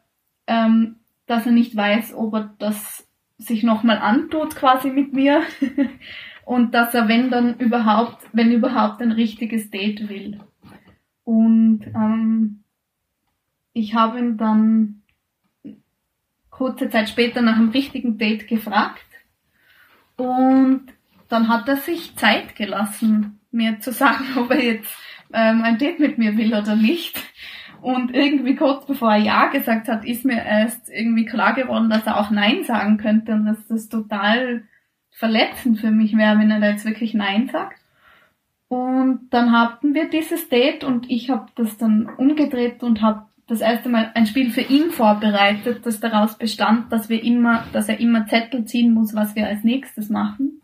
ähm, 0.47 0.95
dass 1.27 1.45
er 1.45 1.51
nicht 1.51 1.75
weiß, 1.75 2.13
ob 2.15 2.33
er 2.33 2.53
das 2.57 3.07
sich 3.39 3.63
nochmal 3.63 3.97
antut 3.97 4.55
quasi 4.55 4.91
mit 4.91 5.13
mir 5.13 5.41
und 6.45 6.73
dass 6.73 6.93
er, 6.93 7.07
wenn 7.07 7.31
dann 7.31 7.57
überhaupt, 7.57 8.27
wenn 8.33 8.51
überhaupt 8.51 9.01
ein 9.01 9.11
richtiges 9.11 9.71
Date 9.71 10.09
will. 10.09 10.39
Und 11.23 11.85
ähm, 11.95 12.63
ich 13.73 13.95
habe 13.95 14.19
ihn 14.19 14.37
dann 14.37 15.01
kurze 16.49 16.89
Zeit 16.89 17.09
später 17.09 17.41
nach 17.41 17.55
einem 17.55 17.69
richtigen 17.69 18.17
Date 18.17 18.47
gefragt 18.47 19.05
und 20.17 20.87
dann 21.29 21.47
hat 21.47 21.69
er 21.69 21.77
sich 21.77 22.15
Zeit 22.17 22.55
gelassen, 22.55 23.39
mir 23.51 23.79
zu 23.79 23.91
sagen, 23.93 24.25
ob 24.35 24.51
er 24.51 24.63
jetzt 24.63 24.93
ähm, 25.31 25.61
ein 25.63 25.77
Date 25.77 25.99
mit 25.99 26.17
mir 26.17 26.37
will 26.37 26.53
oder 26.53 26.75
nicht. 26.75 27.23
Und 27.81 28.13
irgendwie 28.13 28.55
kurz 28.55 28.85
bevor 28.85 29.11
er 29.13 29.19
Ja 29.19 29.47
gesagt 29.47 29.87
hat, 29.87 30.05
ist 30.05 30.25
mir 30.25 30.43
erst 30.43 30.89
irgendwie 30.89 31.25
klar 31.25 31.53
geworden, 31.53 31.89
dass 31.89 32.05
er 32.05 32.19
auch 32.19 32.29
Nein 32.29 32.63
sagen 32.63 32.97
könnte 32.97 33.33
und 33.33 33.45
dass 33.45 33.67
das 33.67 33.89
total 33.89 34.63
verletzend 35.11 35.79
für 35.79 35.91
mich 35.91 36.15
wäre, 36.15 36.39
wenn 36.39 36.51
er 36.51 36.59
da 36.59 36.69
jetzt 36.69 36.85
wirklich 36.85 37.13
Nein 37.13 37.49
sagt. 37.51 37.79
Und 38.67 39.29
dann 39.31 39.51
hatten 39.51 39.93
wir 39.93 40.09
dieses 40.09 40.47
Date 40.49 40.83
und 40.83 41.09
ich 41.09 41.29
habe 41.29 41.47
das 41.55 41.77
dann 41.77 42.07
umgedreht 42.17 42.83
und 42.83 43.01
habe 43.01 43.25
das 43.47 43.61
erste 43.61 43.89
Mal 43.89 44.11
ein 44.13 44.27
Spiel 44.27 44.51
für 44.51 44.61
ihn 44.61 44.91
vorbereitet, 44.91 45.85
das 45.85 45.99
daraus 45.99 46.37
bestand, 46.37 46.91
dass 46.91 47.09
wir 47.09 47.23
immer, 47.23 47.65
dass 47.73 47.89
er 47.89 47.99
immer 47.99 48.27
Zettel 48.27 48.65
ziehen 48.65 48.93
muss, 48.93 49.15
was 49.15 49.35
wir 49.35 49.47
als 49.47 49.63
nächstes 49.63 50.09
machen. 50.09 50.61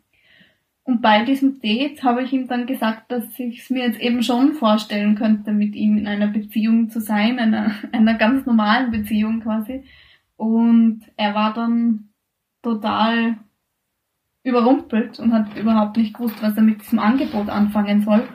Und 0.85 1.01
bei 1.01 1.25
diesem 1.25 1.59
Date 1.61 2.03
habe 2.03 2.21
ich 2.21 2.31
ihm 2.31 2.47
dann 2.47 2.67
gesagt, 2.67 3.11
dass 3.11 3.23
ich 3.39 3.61
es 3.61 3.69
mir 3.71 3.87
jetzt 3.87 3.99
eben 3.99 4.21
schon 4.21 4.53
vorstellen 4.53 5.15
könnte, 5.15 5.51
mit 5.51 5.73
ihm 5.73 5.97
in 5.97 6.07
einer 6.07 6.27
Beziehung 6.27 6.91
zu 6.91 7.01
sein, 7.01 7.39
einer, 7.39 7.71
einer 7.91 8.13
ganz 8.13 8.45
normalen 8.45 8.91
Beziehung 8.91 9.41
quasi. 9.41 9.83
Und 10.37 11.01
er 11.17 11.33
war 11.33 11.55
dann 11.55 12.09
total 12.61 13.37
überrumpelt 14.43 15.19
und 15.19 15.33
hat 15.33 15.57
überhaupt 15.57 15.97
nicht 15.97 16.13
gewusst, 16.13 16.41
was 16.41 16.55
er 16.55 16.61
mit 16.61 16.81
diesem 16.81 16.99
Angebot 16.99 17.49
anfangen 17.49 18.03
soll. 18.03 18.27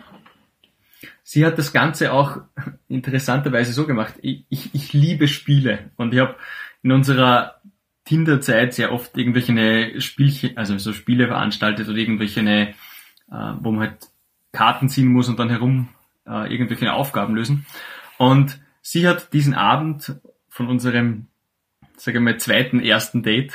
Sie 1.23 1.47
hat 1.47 1.57
das 1.57 1.73
Ganze 1.73 2.12
auch 2.12 2.38
interessanterweise 2.88 3.73
so 3.73 3.87
gemacht. 3.87 4.14
Ich, 4.23 4.45
ich, 4.49 4.75
ich 4.75 4.92
liebe 4.92 5.28
Spiele 5.28 5.90
und 5.97 6.12
ich 6.12 6.19
habe 6.19 6.35
in 6.83 6.90
unserer 6.90 7.60
Tinder-Zeit 8.11 8.75
sehr 8.75 8.93
oft 8.93 9.17
irgendwelche 9.17 10.00
Spielchen, 10.00 10.57
also 10.57 10.76
so 10.79 10.93
Spiele 10.93 11.29
veranstaltet 11.29 11.88
oder 11.88 11.97
irgendwelche, 11.97 12.40
äh, 12.40 12.75
wo 13.61 13.71
man 13.71 13.81
halt 13.81 14.09
Karten 14.50 14.88
ziehen 14.88 15.07
muss 15.07 15.29
und 15.29 15.38
dann 15.38 15.49
herum 15.49 15.90
äh, 16.26 16.52
irgendwelche 16.52 16.93
Aufgaben 16.93 17.37
lösen. 17.37 17.67
Und 18.19 18.61
sie 18.83 19.07
hat 19.07 19.33
diesen 19.33 19.55
Abend 19.55 20.17
von 20.49 20.67
unserem, 20.67 21.29
sagen 21.97 22.17
wir 22.17 22.33
mal, 22.33 22.40
zweiten, 22.40 22.81
ersten 22.81 23.23
Date, 23.23 23.52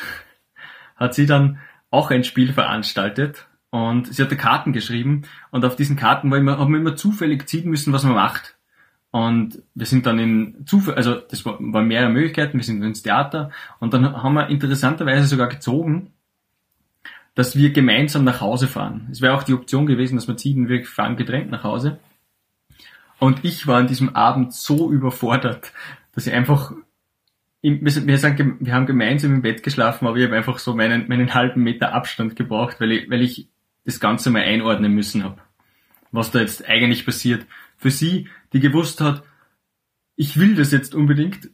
hat 0.95 1.13
sie 1.13 1.25
dann 1.25 1.59
auch 1.91 2.09
ein 2.09 2.23
Spiel 2.23 2.53
veranstaltet 2.53 3.49
und 3.71 4.13
sie 4.13 4.23
hatte 4.23 4.37
Karten 4.37 4.71
geschrieben 4.71 5.23
und 5.51 5.65
auf 5.65 5.75
diesen 5.75 5.97
Karten 5.97 6.31
war 6.31 6.37
immer, 6.37 6.59
haben 6.59 6.71
wir 6.71 6.79
immer 6.79 6.95
zufällig 6.95 7.45
ziehen 7.49 7.69
müssen, 7.69 7.91
was 7.91 8.05
man 8.05 8.13
macht. 8.13 8.54
Und 9.15 9.63
wir 9.75 9.85
sind 9.85 10.05
dann 10.05 10.19
in 10.19 10.65
Zufall, 10.65 10.95
also 10.95 11.15
das 11.15 11.45
war, 11.45 11.57
waren 11.57 11.87
mehrere 11.87 12.09
Möglichkeiten, 12.09 12.57
wir 12.57 12.65
sind 12.65 12.83
ins 12.83 13.01
Theater 13.01 13.49
und 13.79 13.93
dann 13.93 14.21
haben 14.21 14.33
wir 14.33 14.49
interessanterweise 14.49 15.25
sogar 15.25 15.47
gezogen, 15.47 16.11
dass 17.33 17.55
wir 17.55 17.71
gemeinsam 17.71 18.25
nach 18.25 18.41
Hause 18.41 18.67
fahren. 18.67 19.07
Es 19.09 19.21
wäre 19.21 19.33
auch 19.33 19.43
die 19.43 19.53
Option 19.53 19.85
gewesen, 19.85 20.17
dass 20.17 20.27
wir 20.27 20.35
ziehen, 20.35 20.67
wir 20.67 20.83
fahren 20.83 21.15
getrennt 21.15 21.49
nach 21.49 21.63
Hause. 21.63 21.97
Und 23.17 23.45
ich 23.45 23.67
war 23.67 23.77
an 23.77 23.87
diesem 23.87 24.17
Abend 24.17 24.53
so 24.53 24.91
überfordert, 24.91 25.71
dass 26.13 26.27
ich 26.27 26.33
einfach 26.33 26.73
wir, 27.61 27.91
sind, 27.91 28.05
wir 28.59 28.73
haben 28.73 28.85
gemeinsam 28.85 29.35
im 29.35 29.41
Bett 29.41 29.63
geschlafen, 29.63 30.07
aber 30.07 30.17
ich 30.17 30.25
habe 30.25 30.35
einfach 30.35 30.59
so 30.59 30.75
meinen, 30.75 31.07
meinen 31.07 31.33
halben 31.33 31.63
Meter 31.63 31.93
Abstand 31.93 32.35
gebraucht, 32.35 32.81
weil 32.81 32.91
ich, 32.91 33.09
weil 33.09 33.21
ich 33.21 33.47
das 33.85 34.01
Ganze 34.01 34.29
mal 34.29 34.41
einordnen 34.41 34.91
müssen 34.91 35.23
habe, 35.23 35.37
was 36.11 36.31
da 36.31 36.39
jetzt 36.41 36.67
eigentlich 36.67 37.05
passiert. 37.05 37.45
Für 37.77 37.91
sie, 37.91 38.27
die 38.53 38.59
gewusst 38.59 39.01
hat, 39.01 39.23
ich 40.15 40.37
will 40.37 40.55
das 40.55 40.71
jetzt 40.71 40.95
unbedingt, 40.95 41.49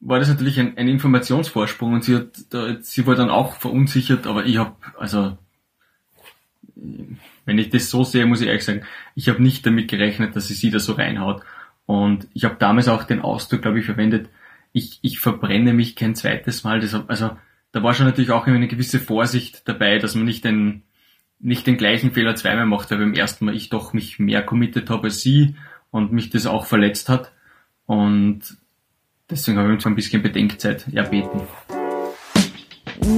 war 0.00 0.18
das 0.18 0.28
natürlich 0.28 0.58
ein, 0.58 0.78
ein 0.78 0.88
Informationsvorsprung 0.88 1.92
und 1.92 2.04
sie 2.04 2.16
hat, 2.16 2.28
da, 2.50 2.76
sie 2.80 3.06
war 3.06 3.14
dann 3.14 3.30
auch 3.30 3.56
verunsichert, 3.56 4.26
aber 4.26 4.46
ich 4.46 4.56
habe, 4.56 4.74
also 4.98 5.36
wenn 7.44 7.58
ich 7.58 7.68
das 7.70 7.90
so 7.90 8.04
sehe, 8.04 8.26
muss 8.26 8.40
ich 8.40 8.46
ehrlich 8.46 8.64
sagen, 8.64 8.82
ich 9.14 9.28
habe 9.28 9.42
nicht 9.42 9.66
damit 9.66 9.88
gerechnet, 9.88 10.34
dass 10.36 10.48
sie 10.48 10.54
sie 10.54 10.70
da 10.70 10.78
so 10.78 10.94
reinhaut. 10.94 11.42
Und 11.84 12.28
ich 12.32 12.44
habe 12.44 12.56
damals 12.58 12.88
auch 12.88 13.04
den 13.04 13.20
Ausdruck, 13.20 13.62
glaube 13.62 13.80
ich, 13.80 13.84
verwendet, 13.84 14.28
ich, 14.72 15.00
ich 15.02 15.18
verbrenne 15.18 15.72
mich 15.72 15.96
kein 15.96 16.14
zweites 16.14 16.64
Mal. 16.64 16.80
Das, 16.80 16.94
also 16.94 17.36
da 17.72 17.82
war 17.82 17.92
schon 17.92 18.06
natürlich 18.06 18.30
auch 18.30 18.46
eine 18.46 18.68
gewisse 18.68 19.00
Vorsicht 19.00 19.68
dabei, 19.68 19.98
dass 19.98 20.14
man 20.14 20.24
nicht 20.24 20.44
den, 20.44 20.82
nicht 21.40 21.66
den 21.66 21.76
gleichen 21.76 22.12
Fehler 22.12 22.36
zweimal 22.36 22.66
macht, 22.66 22.90
weil 22.90 22.98
beim 22.98 23.14
ersten 23.14 23.46
Mal 23.46 23.54
ich 23.54 23.70
doch 23.70 23.92
mich 23.92 24.18
mehr 24.18 24.42
committed 24.42 24.90
habe 24.90 25.04
als 25.04 25.20
sie 25.20 25.56
und 25.90 26.12
mich 26.12 26.30
das 26.30 26.46
auch 26.46 26.66
verletzt 26.66 27.08
hat. 27.08 27.32
Und 27.86 28.40
deswegen 29.28 29.58
habe 29.58 29.74
ich 29.74 29.80
so 29.80 29.88
ein 29.88 29.96
bisschen 29.96 30.22
Bedenkzeit 30.22 30.86
erbeten. 30.92 31.40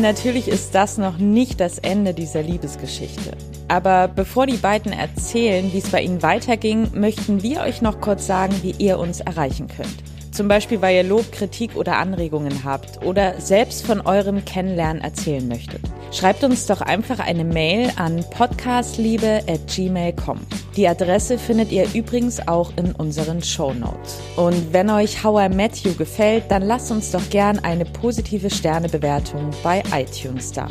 Natürlich 0.00 0.47
ist 0.49 0.75
das 0.75 0.97
noch 0.97 1.19
nicht 1.19 1.59
das 1.59 1.79
Ende 1.79 2.14
dieser 2.14 2.43
Liebesgeschichte. 2.43 3.37
Aber 3.67 4.07
bevor 4.07 4.47
die 4.47 4.57
beiden 4.57 4.93
erzählen, 4.93 5.73
wie 5.73 5.79
es 5.79 5.91
bei 5.91 6.02
ihnen 6.02 6.23
weiterging, 6.23 6.88
möchten 6.95 7.43
wir 7.43 7.61
euch 7.61 7.83
noch 7.83 8.00
kurz 8.00 8.26
sagen, 8.26 8.55
wie 8.62 8.75
ihr 8.79 8.99
uns 8.99 9.21
erreichen 9.21 9.67
könnt. 9.67 10.12
Zum 10.42 10.49
Beispiel, 10.49 10.82
weil 10.82 10.96
ihr 10.96 11.04
Lob, 11.04 11.30
Kritik 11.30 11.76
oder 11.76 11.99
Anregungen 11.99 12.64
habt 12.64 13.06
oder 13.06 13.40
selbst 13.40 13.87
von 13.87 14.00
eurem 14.00 14.44
Kennenlernen 14.44 15.00
erzählen 15.00 15.46
möchtet. 15.46 15.82
Schreibt 16.11 16.42
uns 16.42 16.66
doch 16.66 16.80
einfach 16.80 17.20
eine 17.20 17.44
Mail 17.44 17.92
an 17.94 18.25
podcastliebe.gmail.com. 18.28 20.40
Die 20.75 20.88
Adresse 20.88 21.38
findet 21.38 21.70
ihr 21.70 21.87
übrigens 21.94 22.49
auch 22.49 22.72
in 22.76 22.90
unseren 22.90 23.40
Show 23.40 23.72
Notes. 23.72 24.18
Und 24.34 24.72
wenn 24.72 24.90
euch 24.90 25.22
How 25.22 25.49
I 25.49 25.54
Met 25.54 25.76
You 25.76 25.94
gefällt, 25.94 26.42
dann 26.49 26.62
lasst 26.62 26.90
uns 26.90 27.12
doch 27.12 27.30
gern 27.30 27.61
eine 27.61 27.84
positive 27.84 28.50
Sternebewertung 28.50 29.50
bei 29.62 29.80
iTunes 29.94 30.50
da. 30.50 30.66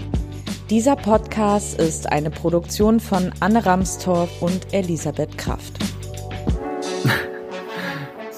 Dieser 0.70 0.98
Podcast 0.98 1.80
ist 1.80 2.12
eine 2.12 2.30
Produktion 2.30 3.00
von 3.00 3.32
Anne 3.40 3.66
Ramstorff 3.66 4.42
und 4.42 4.74
Elisabeth 4.74 5.38
Kraft. 5.38 5.91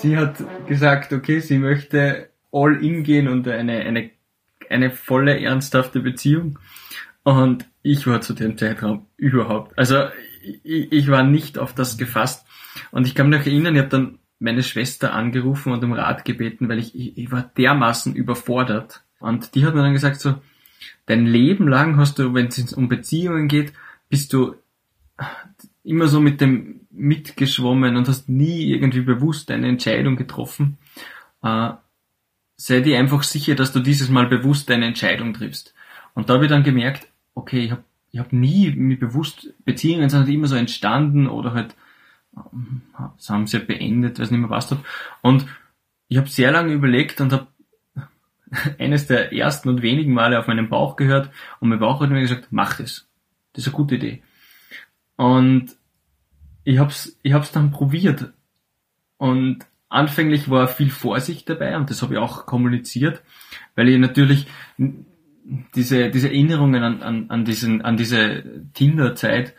Sie 0.03 0.17
hat 0.17 0.43
gesagt, 0.67 1.13
okay, 1.13 1.39
sie 1.39 1.57
möchte 1.57 2.29
all 2.51 2.83
in 2.83 3.03
gehen 3.03 3.27
und 3.27 3.48
eine, 3.48 3.79
eine, 3.79 4.12
eine 4.69 4.91
volle, 4.91 5.39
ernsthafte 5.39 6.01
Beziehung. 6.01 6.60
Und 7.24 7.65
ich 7.81 8.05
war 8.05 8.22
zu 8.22 8.33
dem 8.33 8.57
Zeitraum 8.57 9.07
überhaupt, 9.17 9.77
also 9.77 10.03
ich, 10.63 10.91
ich 10.91 11.07
war 11.07 11.24
nicht 11.24 11.57
auf 11.57 11.74
das 11.74 11.98
gefasst. 11.98 12.45
Und 12.91 13.07
ich 13.07 13.15
kann 13.15 13.29
mich 13.29 13.39
noch 13.39 13.45
erinnern, 13.45 13.75
ich 13.75 13.81
habe 13.81 13.89
dann 13.89 14.19
meine 14.39 14.62
Schwester 14.62 15.13
angerufen 15.13 15.72
und 15.72 15.83
um 15.83 15.93
Rat 15.93 16.25
gebeten, 16.25 16.67
weil 16.67 16.79
ich, 16.79 16.93
ich, 16.95 17.17
ich 17.17 17.31
war 17.31 17.50
dermaßen 17.57 18.13
überfordert. 18.13 19.03
Und 19.19 19.55
die 19.55 19.65
hat 19.65 19.74
mir 19.74 19.83
dann 19.83 19.93
gesagt 19.93 20.19
so, 20.19 20.36
dein 21.05 21.25
Leben 21.25 21.69
lang 21.69 21.95
hast 21.98 22.19
du, 22.19 22.33
wenn 22.33 22.48
es 22.48 22.74
um 22.74 22.89
Beziehungen 22.89 23.48
geht, 23.48 23.72
bist 24.10 24.33
du 24.33 24.55
immer 25.83 26.07
so 26.07 26.19
mit 26.19 26.41
dem 26.41 26.81
mitgeschwommen 26.91 27.95
und 27.95 28.07
hast 28.07 28.29
nie 28.29 28.71
irgendwie 28.71 29.01
bewusst 29.01 29.51
eine 29.51 29.67
Entscheidung 29.67 30.15
getroffen. 30.15 30.77
Äh, 31.41 31.71
sei 32.55 32.81
dir 32.81 32.99
einfach 32.99 33.23
sicher, 33.23 33.55
dass 33.55 33.73
du 33.73 33.79
dieses 33.79 34.09
Mal 34.09 34.27
bewusst 34.27 34.69
eine 34.71 34.85
Entscheidung 34.85 35.33
triffst. 35.33 35.73
Und 36.13 36.29
da 36.29 36.35
habe 36.35 36.45
ich 36.45 36.51
dann 36.51 36.63
gemerkt, 36.63 37.07
okay, 37.33 37.65
ich 37.65 37.71
habe 37.71 37.83
ich 38.11 38.19
hab 38.19 38.31
nie 38.31 38.71
mir 38.71 38.99
bewusst, 38.99 39.53
Beziehungen 39.65 40.07
sind 40.07 40.19
halt 40.19 40.29
immer 40.29 40.47
so 40.47 40.55
entstanden 40.55 41.27
oder 41.27 41.53
halt 41.53 41.75
ähm, 42.37 42.83
haben 43.27 43.47
sie 43.47 43.59
beendet, 43.59 44.19
weiß 44.19 44.29
nicht 44.29 44.39
mehr 44.39 44.51
was 44.51 44.69
hat. 44.69 44.77
Und 45.21 45.47
ich 46.09 46.17
habe 46.17 46.29
sehr 46.29 46.51
lange 46.51 46.73
überlegt 46.73 47.21
und 47.21 47.33
habe 47.33 47.47
eines 48.77 49.07
der 49.07 49.33
ersten 49.33 49.67
und 49.67 49.81
wenigen 49.81 50.13
Male 50.13 50.37
auf 50.37 50.47
meinen 50.47 50.69
Bauch 50.69 50.95
gehört 50.95 51.31
und 51.59 51.69
mein 51.69 51.79
Bauch 51.79 52.01
hat 52.01 52.11
mir 52.11 52.21
gesagt, 52.21 52.49
mach 52.51 52.77
das. 52.77 53.07
Das 53.53 53.63
ist 53.63 53.69
eine 53.69 53.77
gute 53.77 53.95
Idee. 53.95 54.21
Und 55.23 55.77
ich 56.65 56.79
hab's, 56.79 57.17
ich 57.23 57.31
hab's 57.31 57.53
dann 57.53 57.71
probiert. 57.71 58.33
Und 59.17 59.59
anfänglich 59.87 60.49
war 60.49 60.67
viel 60.67 60.89
Vorsicht 60.89 61.47
dabei 61.47 61.77
und 61.77 61.89
das 61.89 62.01
habe 62.01 62.15
ich 62.15 62.19
auch 62.19 62.45
kommuniziert, 62.45 63.21
weil 63.75 63.87
ich 63.87 63.97
natürlich 63.97 64.47
diese, 65.75 66.09
diese 66.09 66.27
Erinnerungen 66.27 66.83
an, 66.83 67.01
an, 67.01 67.29
an, 67.29 67.45
diesen, 67.45 67.81
an 67.83 67.95
diese 67.95 68.43
Tinder-Zeit, 68.73 69.53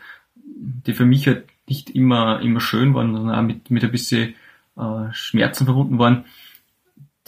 die 0.45 0.93
für 0.93 1.05
mich 1.05 1.25
halt 1.25 1.45
nicht 1.67 1.89
immer, 1.89 2.41
immer 2.41 2.59
schön 2.59 2.93
waren, 2.93 3.15
sondern 3.15 3.35
auch 3.35 3.41
mit, 3.41 3.71
mit 3.71 3.83
ein 3.83 3.91
bisschen 3.91 4.35
äh, 4.77 5.11
Schmerzen 5.13 5.65
verbunden 5.65 5.97
waren, 5.97 6.25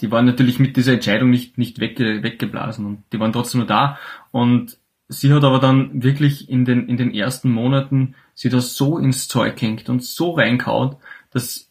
die 0.00 0.12
waren 0.12 0.26
natürlich 0.26 0.60
mit 0.60 0.76
dieser 0.76 0.92
Entscheidung 0.92 1.30
nicht, 1.30 1.58
nicht 1.58 1.80
wegge, 1.80 2.22
weggeblasen 2.22 2.86
und 2.86 3.02
die 3.12 3.18
waren 3.18 3.32
trotzdem 3.32 3.62
nur 3.62 3.66
da. 3.66 3.98
Und 4.30 4.77
sie 5.08 5.32
hat 5.32 5.44
aber 5.44 5.58
dann 5.58 6.02
wirklich 6.02 6.48
in 6.48 6.64
den, 6.64 6.88
in 6.88 6.96
den 6.96 7.14
ersten 7.14 7.50
Monaten 7.50 8.14
sie 8.34 8.50
da 8.50 8.60
so 8.60 8.98
ins 8.98 9.26
Zeug 9.28 9.60
hängt 9.60 9.88
und 9.88 10.04
so 10.04 10.32
reinkaut, 10.32 10.98
dass 11.30 11.70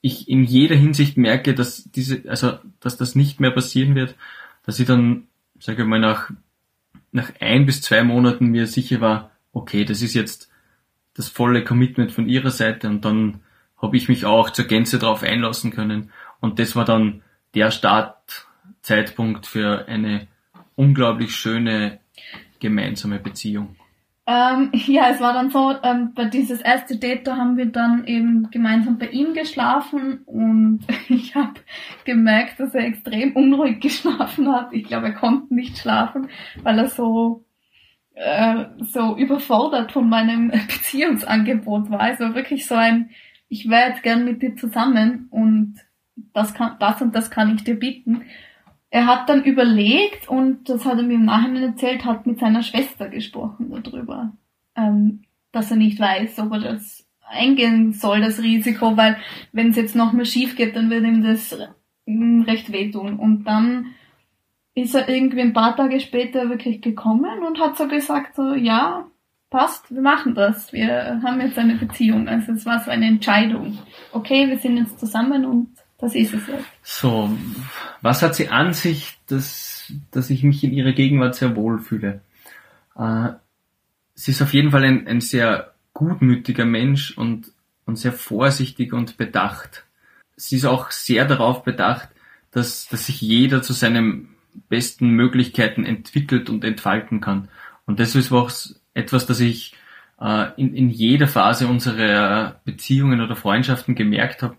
ich 0.00 0.28
in 0.28 0.44
jeder 0.44 0.74
Hinsicht 0.74 1.16
merke, 1.16 1.54
dass 1.54 1.84
diese, 1.84 2.22
also, 2.28 2.58
dass 2.80 2.96
das 2.96 3.14
nicht 3.14 3.40
mehr 3.40 3.52
passieren 3.52 3.94
wird, 3.94 4.16
dass 4.64 4.80
ich 4.80 4.86
dann, 4.86 5.28
sage 5.60 5.82
ich 5.82 5.88
mal, 5.88 6.00
nach, 6.00 6.30
nach 7.12 7.30
ein 7.40 7.66
bis 7.66 7.82
zwei 7.82 8.02
Monaten 8.02 8.46
mir 8.46 8.66
sicher 8.66 9.00
war, 9.00 9.30
okay, 9.52 9.84
das 9.84 10.02
ist 10.02 10.14
jetzt 10.14 10.50
das 11.14 11.28
volle 11.28 11.62
Commitment 11.62 12.10
von 12.10 12.28
ihrer 12.28 12.50
Seite 12.50 12.88
und 12.88 13.04
dann 13.04 13.40
habe 13.80 13.96
ich 13.96 14.08
mich 14.08 14.24
auch 14.24 14.50
zur 14.50 14.64
Gänze 14.64 14.98
darauf 14.98 15.22
einlassen 15.22 15.72
können. 15.72 16.10
Und 16.40 16.58
das 16.58 16.74
war 16.74 16.84
dann 16.84 17.22
der 17.54 17.70
Startzeitpunkt 17.70 19.46
für 19.46 19.86
eine 19.88 20.28
unglaublich 20.76 21.34
schöne 21.34 22.00
gemeinsame 22.62 23.18
Beziehung. 23.18 23.76
Ähm, 24.26 24.70
ja, 24.86 25.10
es 25.10 25.20
war 25.20 25.34
dann 25.34 25.50
so, 25.50 25.74
ähm, 25.82 26.12
bei 26.14 26.24
dieses 26.26 26.60
erste 26.60 26.96
Date, 26.96 27.26
da 27.26 27.36
haben 27.36 27.56
wir 27.56 27.66
dann 27.66 28.06
eben 28.06 28.50
gemeinsam 28.50 28.98
bei 28.98 29.08
ihm 29.08 29.34
geschlafen 29.34 30.22
und 30.24 30.80
ich 31.08 31.34
habe 31.34 31.60
gemerkt, 32.04 32.60
dass 32.60 32.74
er 32.74 32.86
extrem 32.86 33.36
unruhig 33.36 33.80
geschlafen 33.80 34.50
hat. 34.50 34.72
Ich 34.72 34.84
glaube, 34.84 35.08
er 35.08 35.14
konnte 35.14 35.54
nicht 35.54 35.76
schlafen, 35.76 36.28
weil 36.62 36.78
er 36.78 36.88
so 36.88 37.44
äh, 38.14 38.66
so 38.80 39.16
überfordert 39.16 39.92
von 39.92 40.08
meinem 40.08 40.48
Beziehungsangebot 40.50 41.90
war. 41.90 42.00
Also 42.00 42.34
wirklich 42.34 42.66
so 42.66 42.74
ein, 42.74 43.10
ich 43.48 43.68
wäre 43.68 43.90
jetzt 43.90 44.02
gern 44.02 44.24
mit 44.24 44.42
dir 44.42 44.54
zusammen 44.54 45.28
und 45.30 45.76
das 46.34 46.54
kann, 46.54 46.76
das 46.78 47.00
und 47.00 47.14
das 47.14 47.30
kann 47.30 47.54
ich 47.54 47.64
dir 47.64 47.78
bieten. 47.78 48.22
Er 48.94 49.06
hat 49.06 49.30
dann 49.30 49.42
überlegt 49.42 50.28
und 50.28 50.68
das 50.68 50.84
hat 50.84 50.98
er 50.98 51.02
mir 51.02 51.14
im 51.14 51.24
Nachhinein 51.24 51.62
erzählt, 51.62 52.04
hat 52.04 52.26
mit 52.26 52.38
seiner 52.38 52.62
Schwester 52.62 53.08
gesprochen 53.08 53.72
darüber, 53.82 54.32
ähm, 54.76 55.22
dass 55.50 55.70
er 55.70 55.78
nicht 55.78 55.98
weiß, 55.98 56.38
ob 56.40 56.52
er 56.52 56.58
das 56.60 57.06
eingehen 57.26 57.94
soll, 57.94 58.20
das 58.20 58.42
Risiko, 58.42 58.94
weil 58.98 59.16
wenn 59.50 59.70
es 59.70 59.76
jetzt 59.76 59.96
nochmal 59.96 60.26
schief 60.26 60.56
geht, 60.56 60.76
dann 60.76 60.90
wird 60.90 61.04
ihm 61.04 61.22
das 61.22 61.56
recht 62.06 62.70
wehtun. 62.70 63.16
Und 63.16 63.44
dann 63.44 63.94
ist 64.74 64.94
er 64.94 65.08
irgendwie 65.08 65.40
ein 65.40 65.54
paar 65.54 65.74
Tage 65.74 65.98
später 65.98 66.50
wirklich 66.50 66.82
gekommen 66.82 67.44
und 67.46 67.60
hat 67.60 67.78
so 67.78 67.88
gesagt, 67.88 68.36
so, 68.36 68.52
ja, 68.52 69.06
passt, 69.48 69.90
wir 69.90 70.02
machen 70.02 70.34
das. 70.34 70.70
Wir 70.74 71.22
haben 71.22 71.40
jetzt 71.40 71.58
eine 71.58 71.76
Beziehung. 71.76 72.28
Also 72.28 72.52
es 72.52 72.66
war 72.66 72.80
so 72.80 72.90
eine 72.90 73.06
Entscheidung. 73.06 73.78
Okay, 74.12 74.50
wir 74.50 74.58
sind 74.58 74.76
jetzt 74.76 75.00
zusammen 75.00 75.46
und 75.46 75.70
das 76.02 76.16
ist 76.16 76.34
es 76.34 76.48
jetzt. 76.48 76.64
So, 76.82 77.30
was 78.00 78.22
hat 78.22 78.34
sie 78.34 78.48
an 78.48 78.74
sich, 78.74 79.18
dass, 79.28 79.92
dass 80.10 80.30
ich 80.30 80.42
mich 80.42 80.64
in 80.64 80.72
ihrer 80.72 80.90
Gegenwart 80.90 81.36
sehr 81.36 81.54
wohl 81.54 81.78
fühle? 81.78 82.20
Äh, 82.96 83.28
sie 84.14 84.32
ist 84.32 84.42
auf 84.42 84.52
jeden 84.52 84.72
Fall 84.72 84.82
ein, 84.82 85.06
ein 85.06 85.20
sehr 85.20 85.74
gutmütiger 85.94 86.64
Mensch 86.64 87.16
und, 87.16 87.52
und 87.86 88.00
sehr 88.00 88.12
vorsichtig 88.12 88.92
und 88.92 89.16
bedacht. 89.16 89.84
Sie 90.34 90.56
ist 90.56 90.64
auch 90.64 90.90
sehr 90.90 91.24
darauf 91.24 91.62
bedacht, 91.62 92.08
dass, 92.50 92.88
dass 92.88 93.06
sich 93.06 93.20
jeder 93.20 93.62
zu 93.62 93.72
seinen 93.72 94.34
besten 94.68 95.10
Möglichkeiten 95.10 95.84
entwickelt 95.84 96.50
und 96.50 96.64
entfalten 96.64 97.20
kann. 97.20 97.46
Und 97.86 98.00
das 98.00 98.16
ist 98.16 98.32
auch 98.32 98.50
etwas, 98.92 99.26
das 99.26 99.38
ich 99.38 99.76
äh, 100.20 100.48
in, 100.56 100.74
in 100.74 100.90
jeder 100.90 101.28
Phase 101.28 101.68
unserer 101.68 102.60
Beziehungen 102.64 103.20
oder 103.20 103.36
Freundschaften 103.36 103.94
gemerkt 103.94 104.42
habe, 104.42 104.56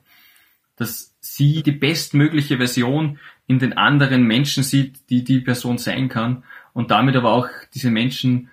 dass 0.77 1.12
sie 1.24 1.63
die 1.63 1.72
bestmögliche 1.72 2.58
Version 2.58 3.17
in 3.47 3.60
den 3.60 3.74
anderen 3.74 4.24
Menschen 4.24 4.63
sieht, 4.63 5.10
die 5.10 5.24
die 5.24 5.39
Person 5.39 5.78
sein 5.78 6.10
kann 6.10 6.43
und 6.74 6.91
damit 6.91 7.15
aber 7.15 7.32
auch 7.32 7.47
diese 7.74 7.91
Menschen 7.91 8.50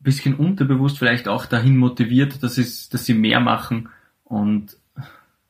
ein 0.00 0.02
bisschen 0.02 0.34
unterbewusst 0.34 0.98
vielleicht 0.98 1.26
auch 1.26 1.46
dahin 1.46 1.76
motiviert, 1.76 2.42
dass, 2.42 2.58
es, 2.58 2.88
dass 2.88 3.06
sie 3.06 3.14
mehr 3.14 3.40
machen 3.40 3.88
und 4.24 4.76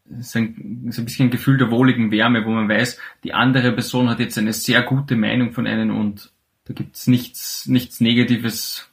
es 0.09 0.29
ist 0.29 0.37
ein, 0.37 0.85
ist 0.89 0.99
ein 0.99 1.05
bisschen 1.05 1.29
ein 1.29 1.33
Gefühl 1.33 1.59
der 1.59 1.73
wohligen 1.73 2.13
Wärme, 2.13 2.45
wo 2.45 2.51
man 2.51 2.69
weiß, 2.69 2.99
die 3.25 3.35
andere 3.35 3.73
Person 3.73 4.09
hat 4.09 4.21
jetzt 4.21 4.39
eine 4.39 4.53
sehr 4.53 4.83
gute 4.83 5.17
Meinung 5.17 5.53
von 5.53 5.67
einem 5.67 5.97
und 5.97 6.31
da 6.67 6.75
gibt's 6.75 7.09
nichts, 7.09 7.67
nichts 7.67 8.01
Negatives, 8.01 8.89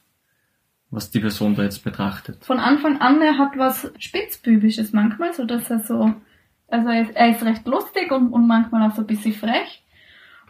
was 0.90 1.10
die 1.10 1.20
Person 1.20 1.54
da 1.54 1.62
jetzt 1.62 1.84
betrachtet. 1.84 2.44
Von 2.44 2.58
Anfang 2.58 3.00
an, 3.00 3.22
er 3.22 3.38
hat 3.38 3.56
was 3.56 3.92
Spitzbübisches 3.98 4.92
manchmal, 4.92 5.34
so 5.34 5.44
dass 5.44 5.70
er 5.70 5.80
so 5.80 6.14
also 6.68 6.88
er 6.88 7.02
ist, 7.02 7.16
er 7.16 7.30
ist 7.30 7.44
recht 7.44 7.66
lustig 7.66 8.10
und, 8.10 8.32
und 8.32 8.46
manchmal 8.46 8.88
auch 8.88 8.94
so 8.94 9.02
ein 9.02 9.06
bisschen 9.06 9.32
frech. 9.32 9.84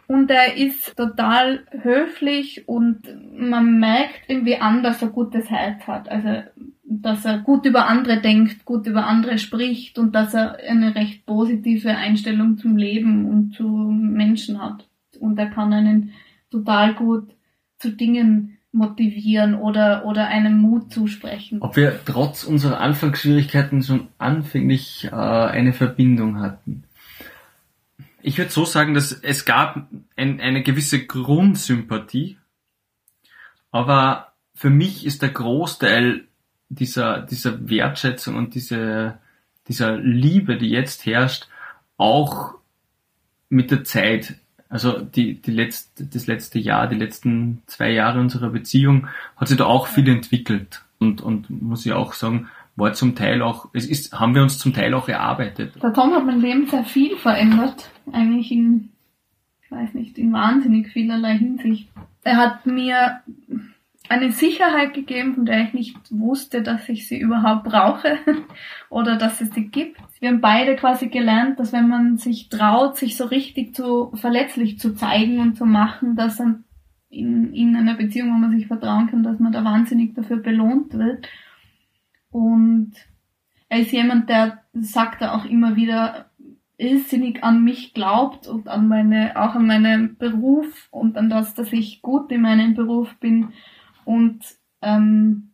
Und 0.07 0.29
er 0.29 0.55
ist 0.55 0.95
total 0.95 1.65
höflich 1.71 2.67
und 2.67 3.01
man 3.35 3.79
merkt 3.79 4.21
irgendwie 4.27 4.57
an, 4.57 4.83
dass 4.83 5.01
er 5.01 5.07
gutes 5.07 5.49
Herz 5.49 5.87
hat. 5.87 6.09
Also, 6.09 6.43
dass 6.83 7.25
er 7.25 7.39
gut 7.39 7.65
über 7.65 7.87
andere 7.87 8.21
denkt, 8.21 8.65
gut 8.65 8.85
über 8.85 9.07
andere 9.07 9.39
spricht 9.39 9.97
und 9.97 10.13
dass 10.13 10.35
er 10.35 10.57
eine 10.69 10.93
recht 10.93 11.25
positive 11.25 11.89
Einstellung 11.89 12.57
zum 12.57 12.77
Leben 12.77 13.25
und 13.25 13.55
zu 13.55 13.67
Menschen 13.67 14.61
hat. 14.61 14.87
Und 15.19 15.39
er 15.39 15.47
kann 15.47 15.73
einen 15.73 16.13
total 16.51 16.93
gut 16.93 17.31
zu 17.79 17.91
Dingen 17.91 18.54
motivieren 18.75 19.55
oder, 19.55 20.05
oder 20.05 20.27
einem 20.27 20.57
Mut 20.57 20.91
zusprechen. 20.91 21.61
Ob 21.61 21.75
wir 21.75 21.99
trotz 22.05 22.43
unserer 22.43 22.79
Anfangsschwierigkeiten 22.79 23.81
schon 23.81 24.07
anfänglich 24.17 25.05
äh, 25.05 25.15
eine 25.15 25.73
Verbindung 25.73 26.39
hatten. 26.39 26.83
Ich 28.21 28.37
würde 28.37 28.51
so 28.51 28.65
sagen, 28.65 28.93
dass 28.93 29.11
es 29.11 29.45
gab 29.45 29.87
ein, 30.15 30.41
eine 30.41 30.61
gewisse 30.63 31.05
Grundsympathie, 31.05 32.37
aber 33.71 34.33
für 34.53 34.69
mich 34.69 35.05
ist 35.05 35.21
der 35.21 35.29
Großteil 35.29 36.25
dieser, 36.69 37.21
dieser 37.21 37.69
Wertschätzung 37.69 38.35
und 38.35 38.55
diese, 38.55 39.19
dieser 39.67 39.97
Liebe, 39.97 40.57
die 40.57 40.69
jetzt 40.69 41.05
herrscht, 41.05 41.47
auch 41.97 42.55
mit 43.49 43.71
der 43.71 43.83
Zeit 43.83 44.35
also 44.75 44.99
die, 44.99 45.41
die 45.41 45.51
letzte, 45.51 46.05
das 46.05 46.27
letzte 46.27 46.59
Jahr, 46.59 46.87
die 46.87 46.97
letzten 46.97 47.61
zwei 47.65 47.91
Jahre 47.91 48.19
unserer 48.19 48.49
Beziehung 48.49 49.07
hat 49.37 49.47
sich 49.47 49.55
da 49.55 49.63
auch 49.63 49.87
viel 49.87 50.09
entwickelt. 50.09 50.83
Und, 50.99 51.21
und 51.21 51.49
muss 51.49 51.85
ich 51.85 51.93
auch 51.93 52.11
sagen, 52.11 52.49
war 52.75 52.91
zum 52.91 53.15
Teil 53.15 53.41
auch, 53.41 53.69
es 53.71 53.85
ist, 53.87 54.11
haben 54.19 54.35
wir 54.35 54.41
uns 54.41 54.57
zum 54.57 54.73
Teil 54.73 54.93
auch 54.93 55.07
erarbeitet. 55.07 55.81
Der 55.81 55.93
Tom 55.93 56.13
hat 56.13 56.25
mein 56.25 56.41
Leben 56.41 56.67
sehr 56.67 56.83
viel 56.83 57.15
verändert. 57.15 57.89
Eigentlich 58.11 58.51
in, 58.51 58.89
ich 59.63 59.71
weiß 59.71 59.93
nicht, 59.93 60.17
in 60.17 60.33
wahnsinnig 60.33 60.89
vielerlei 60.89 61.37
Hinsicht. 61.37 61.87
Er 62.25 62.35
hat 62.35 62.65
mir 62.65 63.21
eine 64.09 64.31
Sicherheit 64.31 64.93
gegeben, 64.93 65.35
von 65.35 65.45
der 65.45 65.63
ich 65.63 65.73
nicht 65.73 65.97
wusste, 66.09 66.61
dass 66.61 66.87
ich 66.89 67.07
sie 67.07 67.19
überhaupt 67.19 67.65
brauche 67.65 68.17
oder 68.89 69.17
dass 69.17 69.41
es 69.41 69.51
sie 69.51 69.67
gibt. 69.67 69.97
Wir 70.19 70.29
haben 70.29 70.41
beide 70.41 70.75
quasi 70.75 71.07
gelernt, 71.07 71.59
dass 71.59 71.73
wenn 71.73 71.87
man 71.87 72.17
sich 72.17 72.49
traut, 72.49 72.97
sich 72.97 73.17
so 73.17 73.25
richtig 73.25 73.75
zu 73.75 74.11
verletzlich 74.15 74.79
zu 74.79 74.93
zeigen 74.93 75.39
und 75.39 75.55
zu 75.55 75.65
machen, 75.65 76.15
dass 76.15 76.37
dann 76.37 76.63
in, 77.09 77.53
in 77.53 77.75
einer 77.75 77.95
Beziehung, 77.95 78.29
wo 78.29 78.37
man 78.37 78.51
sich 78.51 78.67
vertrauen 78.67 79.07
kann, 79.07 79.23
dass 79.23 79.39
man 79.39 79.51
da 79.51 79.63
wahnsinnig 79.63 80.13
dafür 80.13 80.37
belohnt 80.37 80.93
wird. 80.93 81.27
Und 82.31 82.93
er 83.69 83.79
ist 83.79 83.91
jemand, 83.91 84.29
der 84.29 84.63
sagt 84.73 85.21
da 85.21 85.35
auch 85.35 85.45
immer 85.45 85.75
wieder, 85.75 86.29
irrsinnig 86.77 87.43
an 87.43 87.63
mich 87.63 87.93
glaubt 87.93 88.47
und 88.47 88.67
an 88.67 88.87
meine, 88.87 89.37
auch 89.37 89.55
an 89.55 89.65
meinen 89.65 90.17
Beruf 90.17 90.89
und 90.91 91.17
an 91.17 91.29
das, 91.29 91.53
dass 91.53 91.71
ich 91.71 92.01
gut 92.01 92.31
in 92.31 92.41
meinem 92.41 92.73
Beruf 92.73 93.15
bin 93.15 93.53
und 94.05 94.39
ähm, 94.81 95.51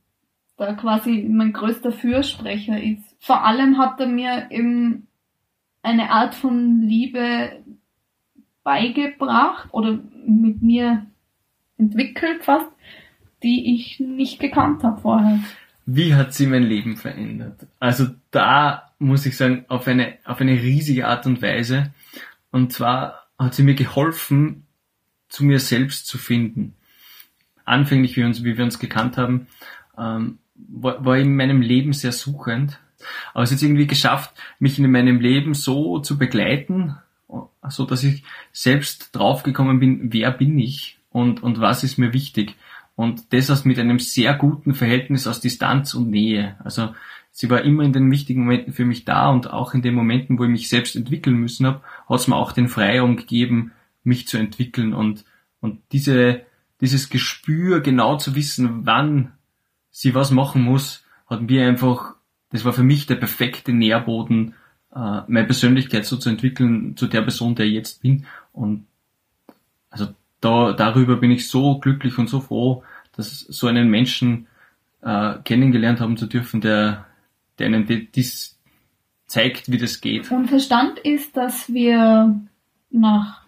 da 0.57 0.73
quasi 0.73 1.27
mein 1.29 1.53
größter 1.53 1.91
Fürsprecher 1.91 2.81
ist. 2.81 3.15
Vor 3.19 3.43
allem 3.43 3.77
hat 3.77 3.99
er 3.99 4.07
mir 4.07 4.47
eben 4.51 5.07
eine 5.81 6.11
Art 6.11 6.35
von 6.35 6.81
Liebe 6.81 7.63
beigebracht 8.63 9.69
oder 9.71 9.99
mit 10.27 10.61
mir 10.61 11.07
entwickelt 11.77 12.43
fast, 12.43 12.67
die 13.41 13.75
ich 13.75 13.99
nicht 13.99 14.39
gekannt 14.39 14.83
habe 14.83 15.01
vorher. 15.01 15.39
Wie 15.87 16.13
hat 16.13 16.33
sie 16.33 16.45
mein 16.45 16.63
Leben 16.63 16.95
verändert? 16.95 17.65
Also 17.79 18.07
da 18.29 18.91
muss 18.99 19.25
ich 19.25 19.35
sagen, 19.35 19.65
auf 19.67 19.87
eine, 19.87 20.19
auf 20.25 20.39
eine 20.41 20.61
riesige 20.61 21.07
Art 21.07 21.25
und 21.25 21.41
Weise. 21.41 21.91
Und 22.51 22.71
zwar 22.71 23.27
hat 23.39 23.55
sie 23.55 23.63
mir 23.63 23.73
geholfen, 23.73 24.67
zu 25.27 25.43
mir 25.43 25.59
selbst 25.59 26.05
zu 26.05 26.19
finden 26.19 26.75
anfänglich, 27.71 28.15
wie, 28.17 28.23
uns, 28.23 28.43
wie 28.43 28.57
wir 28.57 28.65
uns 28.65 28.79
gekannt 28.79 29.17
haben, 29.17 29.47
ähm, 29.97 30.37
war, 30.55 31.03
war 31.03 31.17
in 31.17 31.35
meinem 31.35 31.61
Leben 31.61 31.93
sehr 31.93 32.11
suchend. 32.11 32.79
Aber 33.33 33.43
es 33.43 33.51
hat 33.51 33.61
irgendwie 33.61 33.87
geschafft, 33.87 34.31
mich 34.59 34.77
in 34.77 34.91
meinem 34.91 35.19
Leben 35.19 35.53
so 35.53 35.99
zu 35.99 36.17
begleiten, 36.17 36.95
so 37.67 37.85
dass 37.85 38.03
ich 38.03 38.23
selbst 38.51 39.15
draufgekommen 39.15 39.79
bin, 39.79 40.13
wer 40.13 40.31
bin 40.31 40.59
ich 40.59 40.99
und, 41.11 41.41
und 41.41 41.59
was 41.59 41.83
ist 41.83 41.97
mir 41.97 42.13
wichtig. 42.13 42.55
Und 42.95 43.33
das 43.33 43.49
aus 43.49 43.65
mit 43.65 43.79
einem 43.79 43.99
sehr 43.99 44.33
guten 44.35 44.73
Verhältnis 44.73 45.25
aus 45.25 45.39
Distanz 45.39 45.93
und 45.93 46.09
Nähe. 46.09 46.55
Also 46.63 46.93
sie 47.31 47.49
war 47.49 47.61
immer 47.61 47.83
in 47.83 47.93
den 47.93 48.11
wichtigen 48.11 48.41
Momenten 48.41 48.73
für 48.73 48.85
mich 48.85 49.05
da 49.05 49.29
und 49.29 49.51
auch 49.51 49.73
in 49.73 49.81
den 49.81 49.95
Momenten, 49.95 50.37
wo 50.37 50.43
ich 50.43 50.49
mich 50.49 50.69
selbst 50.69 50.95
entwickeln 50.95 51.37
müssen 51.37 51.65
habe, 51.65 51.81
hat 52.07 52.19
es 52.19 52.27
mir 52.27 52.35
auch 52.35 52.51
den 52.51 52.67
Freiraum 52.67 53.15
gegeben, 53.15 53.71
mich 54.03 54.27
zu 54.27 54.37
entwickeln 54.37 54.93
und, 54.93 55.25
und 55.61 55.79
diese, 55.91 56.41
dieses 56.81 57.09
Gespür, 57.09 57.81
genau 57.81 58.17
zu 58.17 58.35
wissen, 58.35 58.85
wann 58.85 59.31
sie 59.91 60.15
was 60.15 60.31
machen 60.31 60.61
muss, 60.63 61.05
hat 61.27 61.41
mir 61.41 61.67
einfach, 61.67 62.15
das 62.49 62.65
war 62.65 62.73
für 62.73 62.83
mich 62.83 63.05
der 63.05 63.15
perfekte 63.15 63.71
Nährboden, 63.71 64.55
äh, 64.93 65.21
meine 65.27 65.45
Persönlichkeit 65.45 66.05
so 66.05 66.17
zu 66.17 66.29
entwickeln 66.29 66.97
zu 66.97 67.07
der 67.07 67.21
Person, 67.21 67.55
der 67.55 67.67
ich 67.67 67.73
jetzt 67.73 68.01
bin. 68.01 68.25
Und 68.51 68.87
also 69.89 70.07
da, 70.41 70.73
darüber 70.73 71.17
bin 71.17 71.31
ich 71.31 71.47
so 71.47 71.79
glücklich 71.79 72.17
und 72.17 72.27
so 72.27 72.41
froh, 72.41 72.83
dass 73.15 73.39
so 73.39 73.67
einen 73.67 73.89
Menschen 73.89 74.47
äh, 75.01 75.35
kennengelernt 75.43 76.01
haben 76.01 76.17
zu 76.17 76.25
dürfen, 76.25 76.61
der, 76.61 77.05
der 77.59 77.67
einem 77.67 77.85
dies 77.85 78.57
zeigt, 79.27 79.71
wie 79.71 79.77
das 79.77 80.01
geht. 80.01 80.31
Und 80.31 80.47
Verstand 80.49 80.99
ist, 80.99 81.37
dass 81.37 81.71
wir 81.71 82.35
nach 82.89 83.40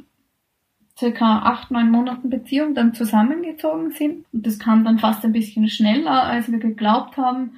circa 1.04 1.40
acht, 1.40 1.70
neun 1.70 1.92
Monaten 1.92 2.30
Beziehung 2.30 2.76
dann 2.76 2.94
zusammengezogen 2.94 3.92
sind. 3.92 4.26
Und 4.32 4.48
das 4.48 4.58
kam 4.58 4.86
dann 4.86 5.00
fast 5.00 5.26
ein 5.26 5.34
bisschen 5.34 5.68
schneller, 5.68 6.24
als 6.24 6.50
wir 6.50 6.60
geglaubt 6.60 7.18
haben. 7.18 7.52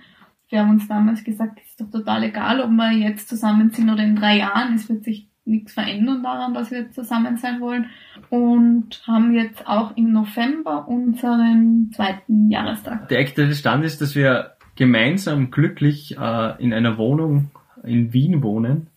Wir 0.49 0.61
haben 0.61 0.71
uns 0.71 0.87
damals 0.87 1.23
gesagt, 1.23 1.59
es 1.61 1.69
ist 1.69 1.81
doch 1.81 1.91
total 1.91 2.23
egal, 2.23 2.59
ob 2.61 2.71
wir 2.71 2.91
jetzt 2.91 3.29
zusammen 3.29 3.69
sind 3.69 3.89
oder 3.89 4.03
in 4.03 4.15
drei 4.15 4.37
Jahren. 4.37 4.73
Es 4.73 4.89
wird 4.89 5.03
sich 5.03 5.27
nichts 5.45 5.73
verändern 5.73 6.23
daran, 6.23 6.55
dass 6.55 6.71
wir 6.71 6.91
zusammen 6.91 7.37
sein 7.37 7.61
wollen. 7.61 7.91
Und 8.31 9.03
haben 9.05 9.35
jetzt 9.35 9.67
auch 9.67 9.95
im 9.95 10.11
November 10.11 10.87
unseren 10.87 11.91
zweiten 11.93 12.49
Jahrestag. 12.49 13.09
Der 13.09 13.19
aktuelle 13.19 13.53
Stand 13.53 13.85
ist, 13.85 14.01
dass 14.01 14.15
wir 14.15 14.55
gemeinsam 14.75 15.51
glücklich 15.51 16.17
äh, 16.17 16.63
in 16.63 16.73
einer 16.73 16.97
Wohnung 16.97 17.51
in 17.83 18.11
Wien 18.11 18.41
wohnen. 18.41 18.87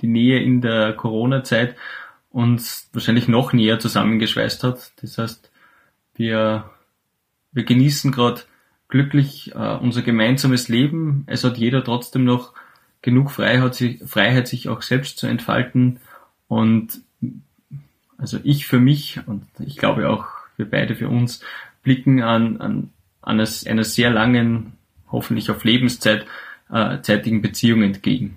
Die 0.00 0.06
Nähe 0.06 0.40
in 0.40 0.60
der 0.60 0.92
Corona-Zeit 0.92 1.74
uns 2.32 2.88
wahrscheinlich 2.92 3.28
noch 3.28 3.52
näher 3.52 3.78
zusammengeschweißt 3.78 4.64
hat. 4.64 4.92
Das 5.00 5.18
heißt, 5.18 5.50
wir, 6.14 6.70
wir 7.52 7.64
genießen 7.64 8.12
gerade 8.12 8.42
glücklich 8.88 9.54
äh, 9.54 9.76
unser 9.76 10.02
gemeinsames 10.02 10.68
Leben. 10.68 11.24
Es 11.26 11.44
hat 11.44 11.58
jeder 11.58 11.84
trotzdem 11.84 12.24
noch 12.24 12.52
genug 13.00 13.30
Freiheit, 13.30 13.82
Freiheit, 14.06 14.48
sich 14.48 14.68
auch 14.68 14.82
selbst 14.82 15.18
zu 15.18 15.26
entfalten. 15.26 16.00
Und 16.48 17.00
also 18.18 18.38
ich 18.44 18.66
für 18.66 18.78
mich 18.78 19.20
und 19.26 19.44
ich 19.58 19.76
glaube 19.76 20.08
auch 20.08 20.26
wir 20.56 20.70
beide 20.70 20.94
für 20.94 21.08
uns 21.08 21.40
blicken 21.82 22.22
an, 22.22 22.60
an, 22.60 22.90
an 23.20 23.40
einer 23.40 23.84
sehr 23.84 24.10
langen, 24.10 24.74
hoffentlich 25.10 25.50
auf 25.50 25.64
Lebenszeit, 25.64 26.26
äh, 26.70 27.00
zeitigen 27.00 27.42
Beziehung 27.42 27.82
entgegen. 27.82 28.36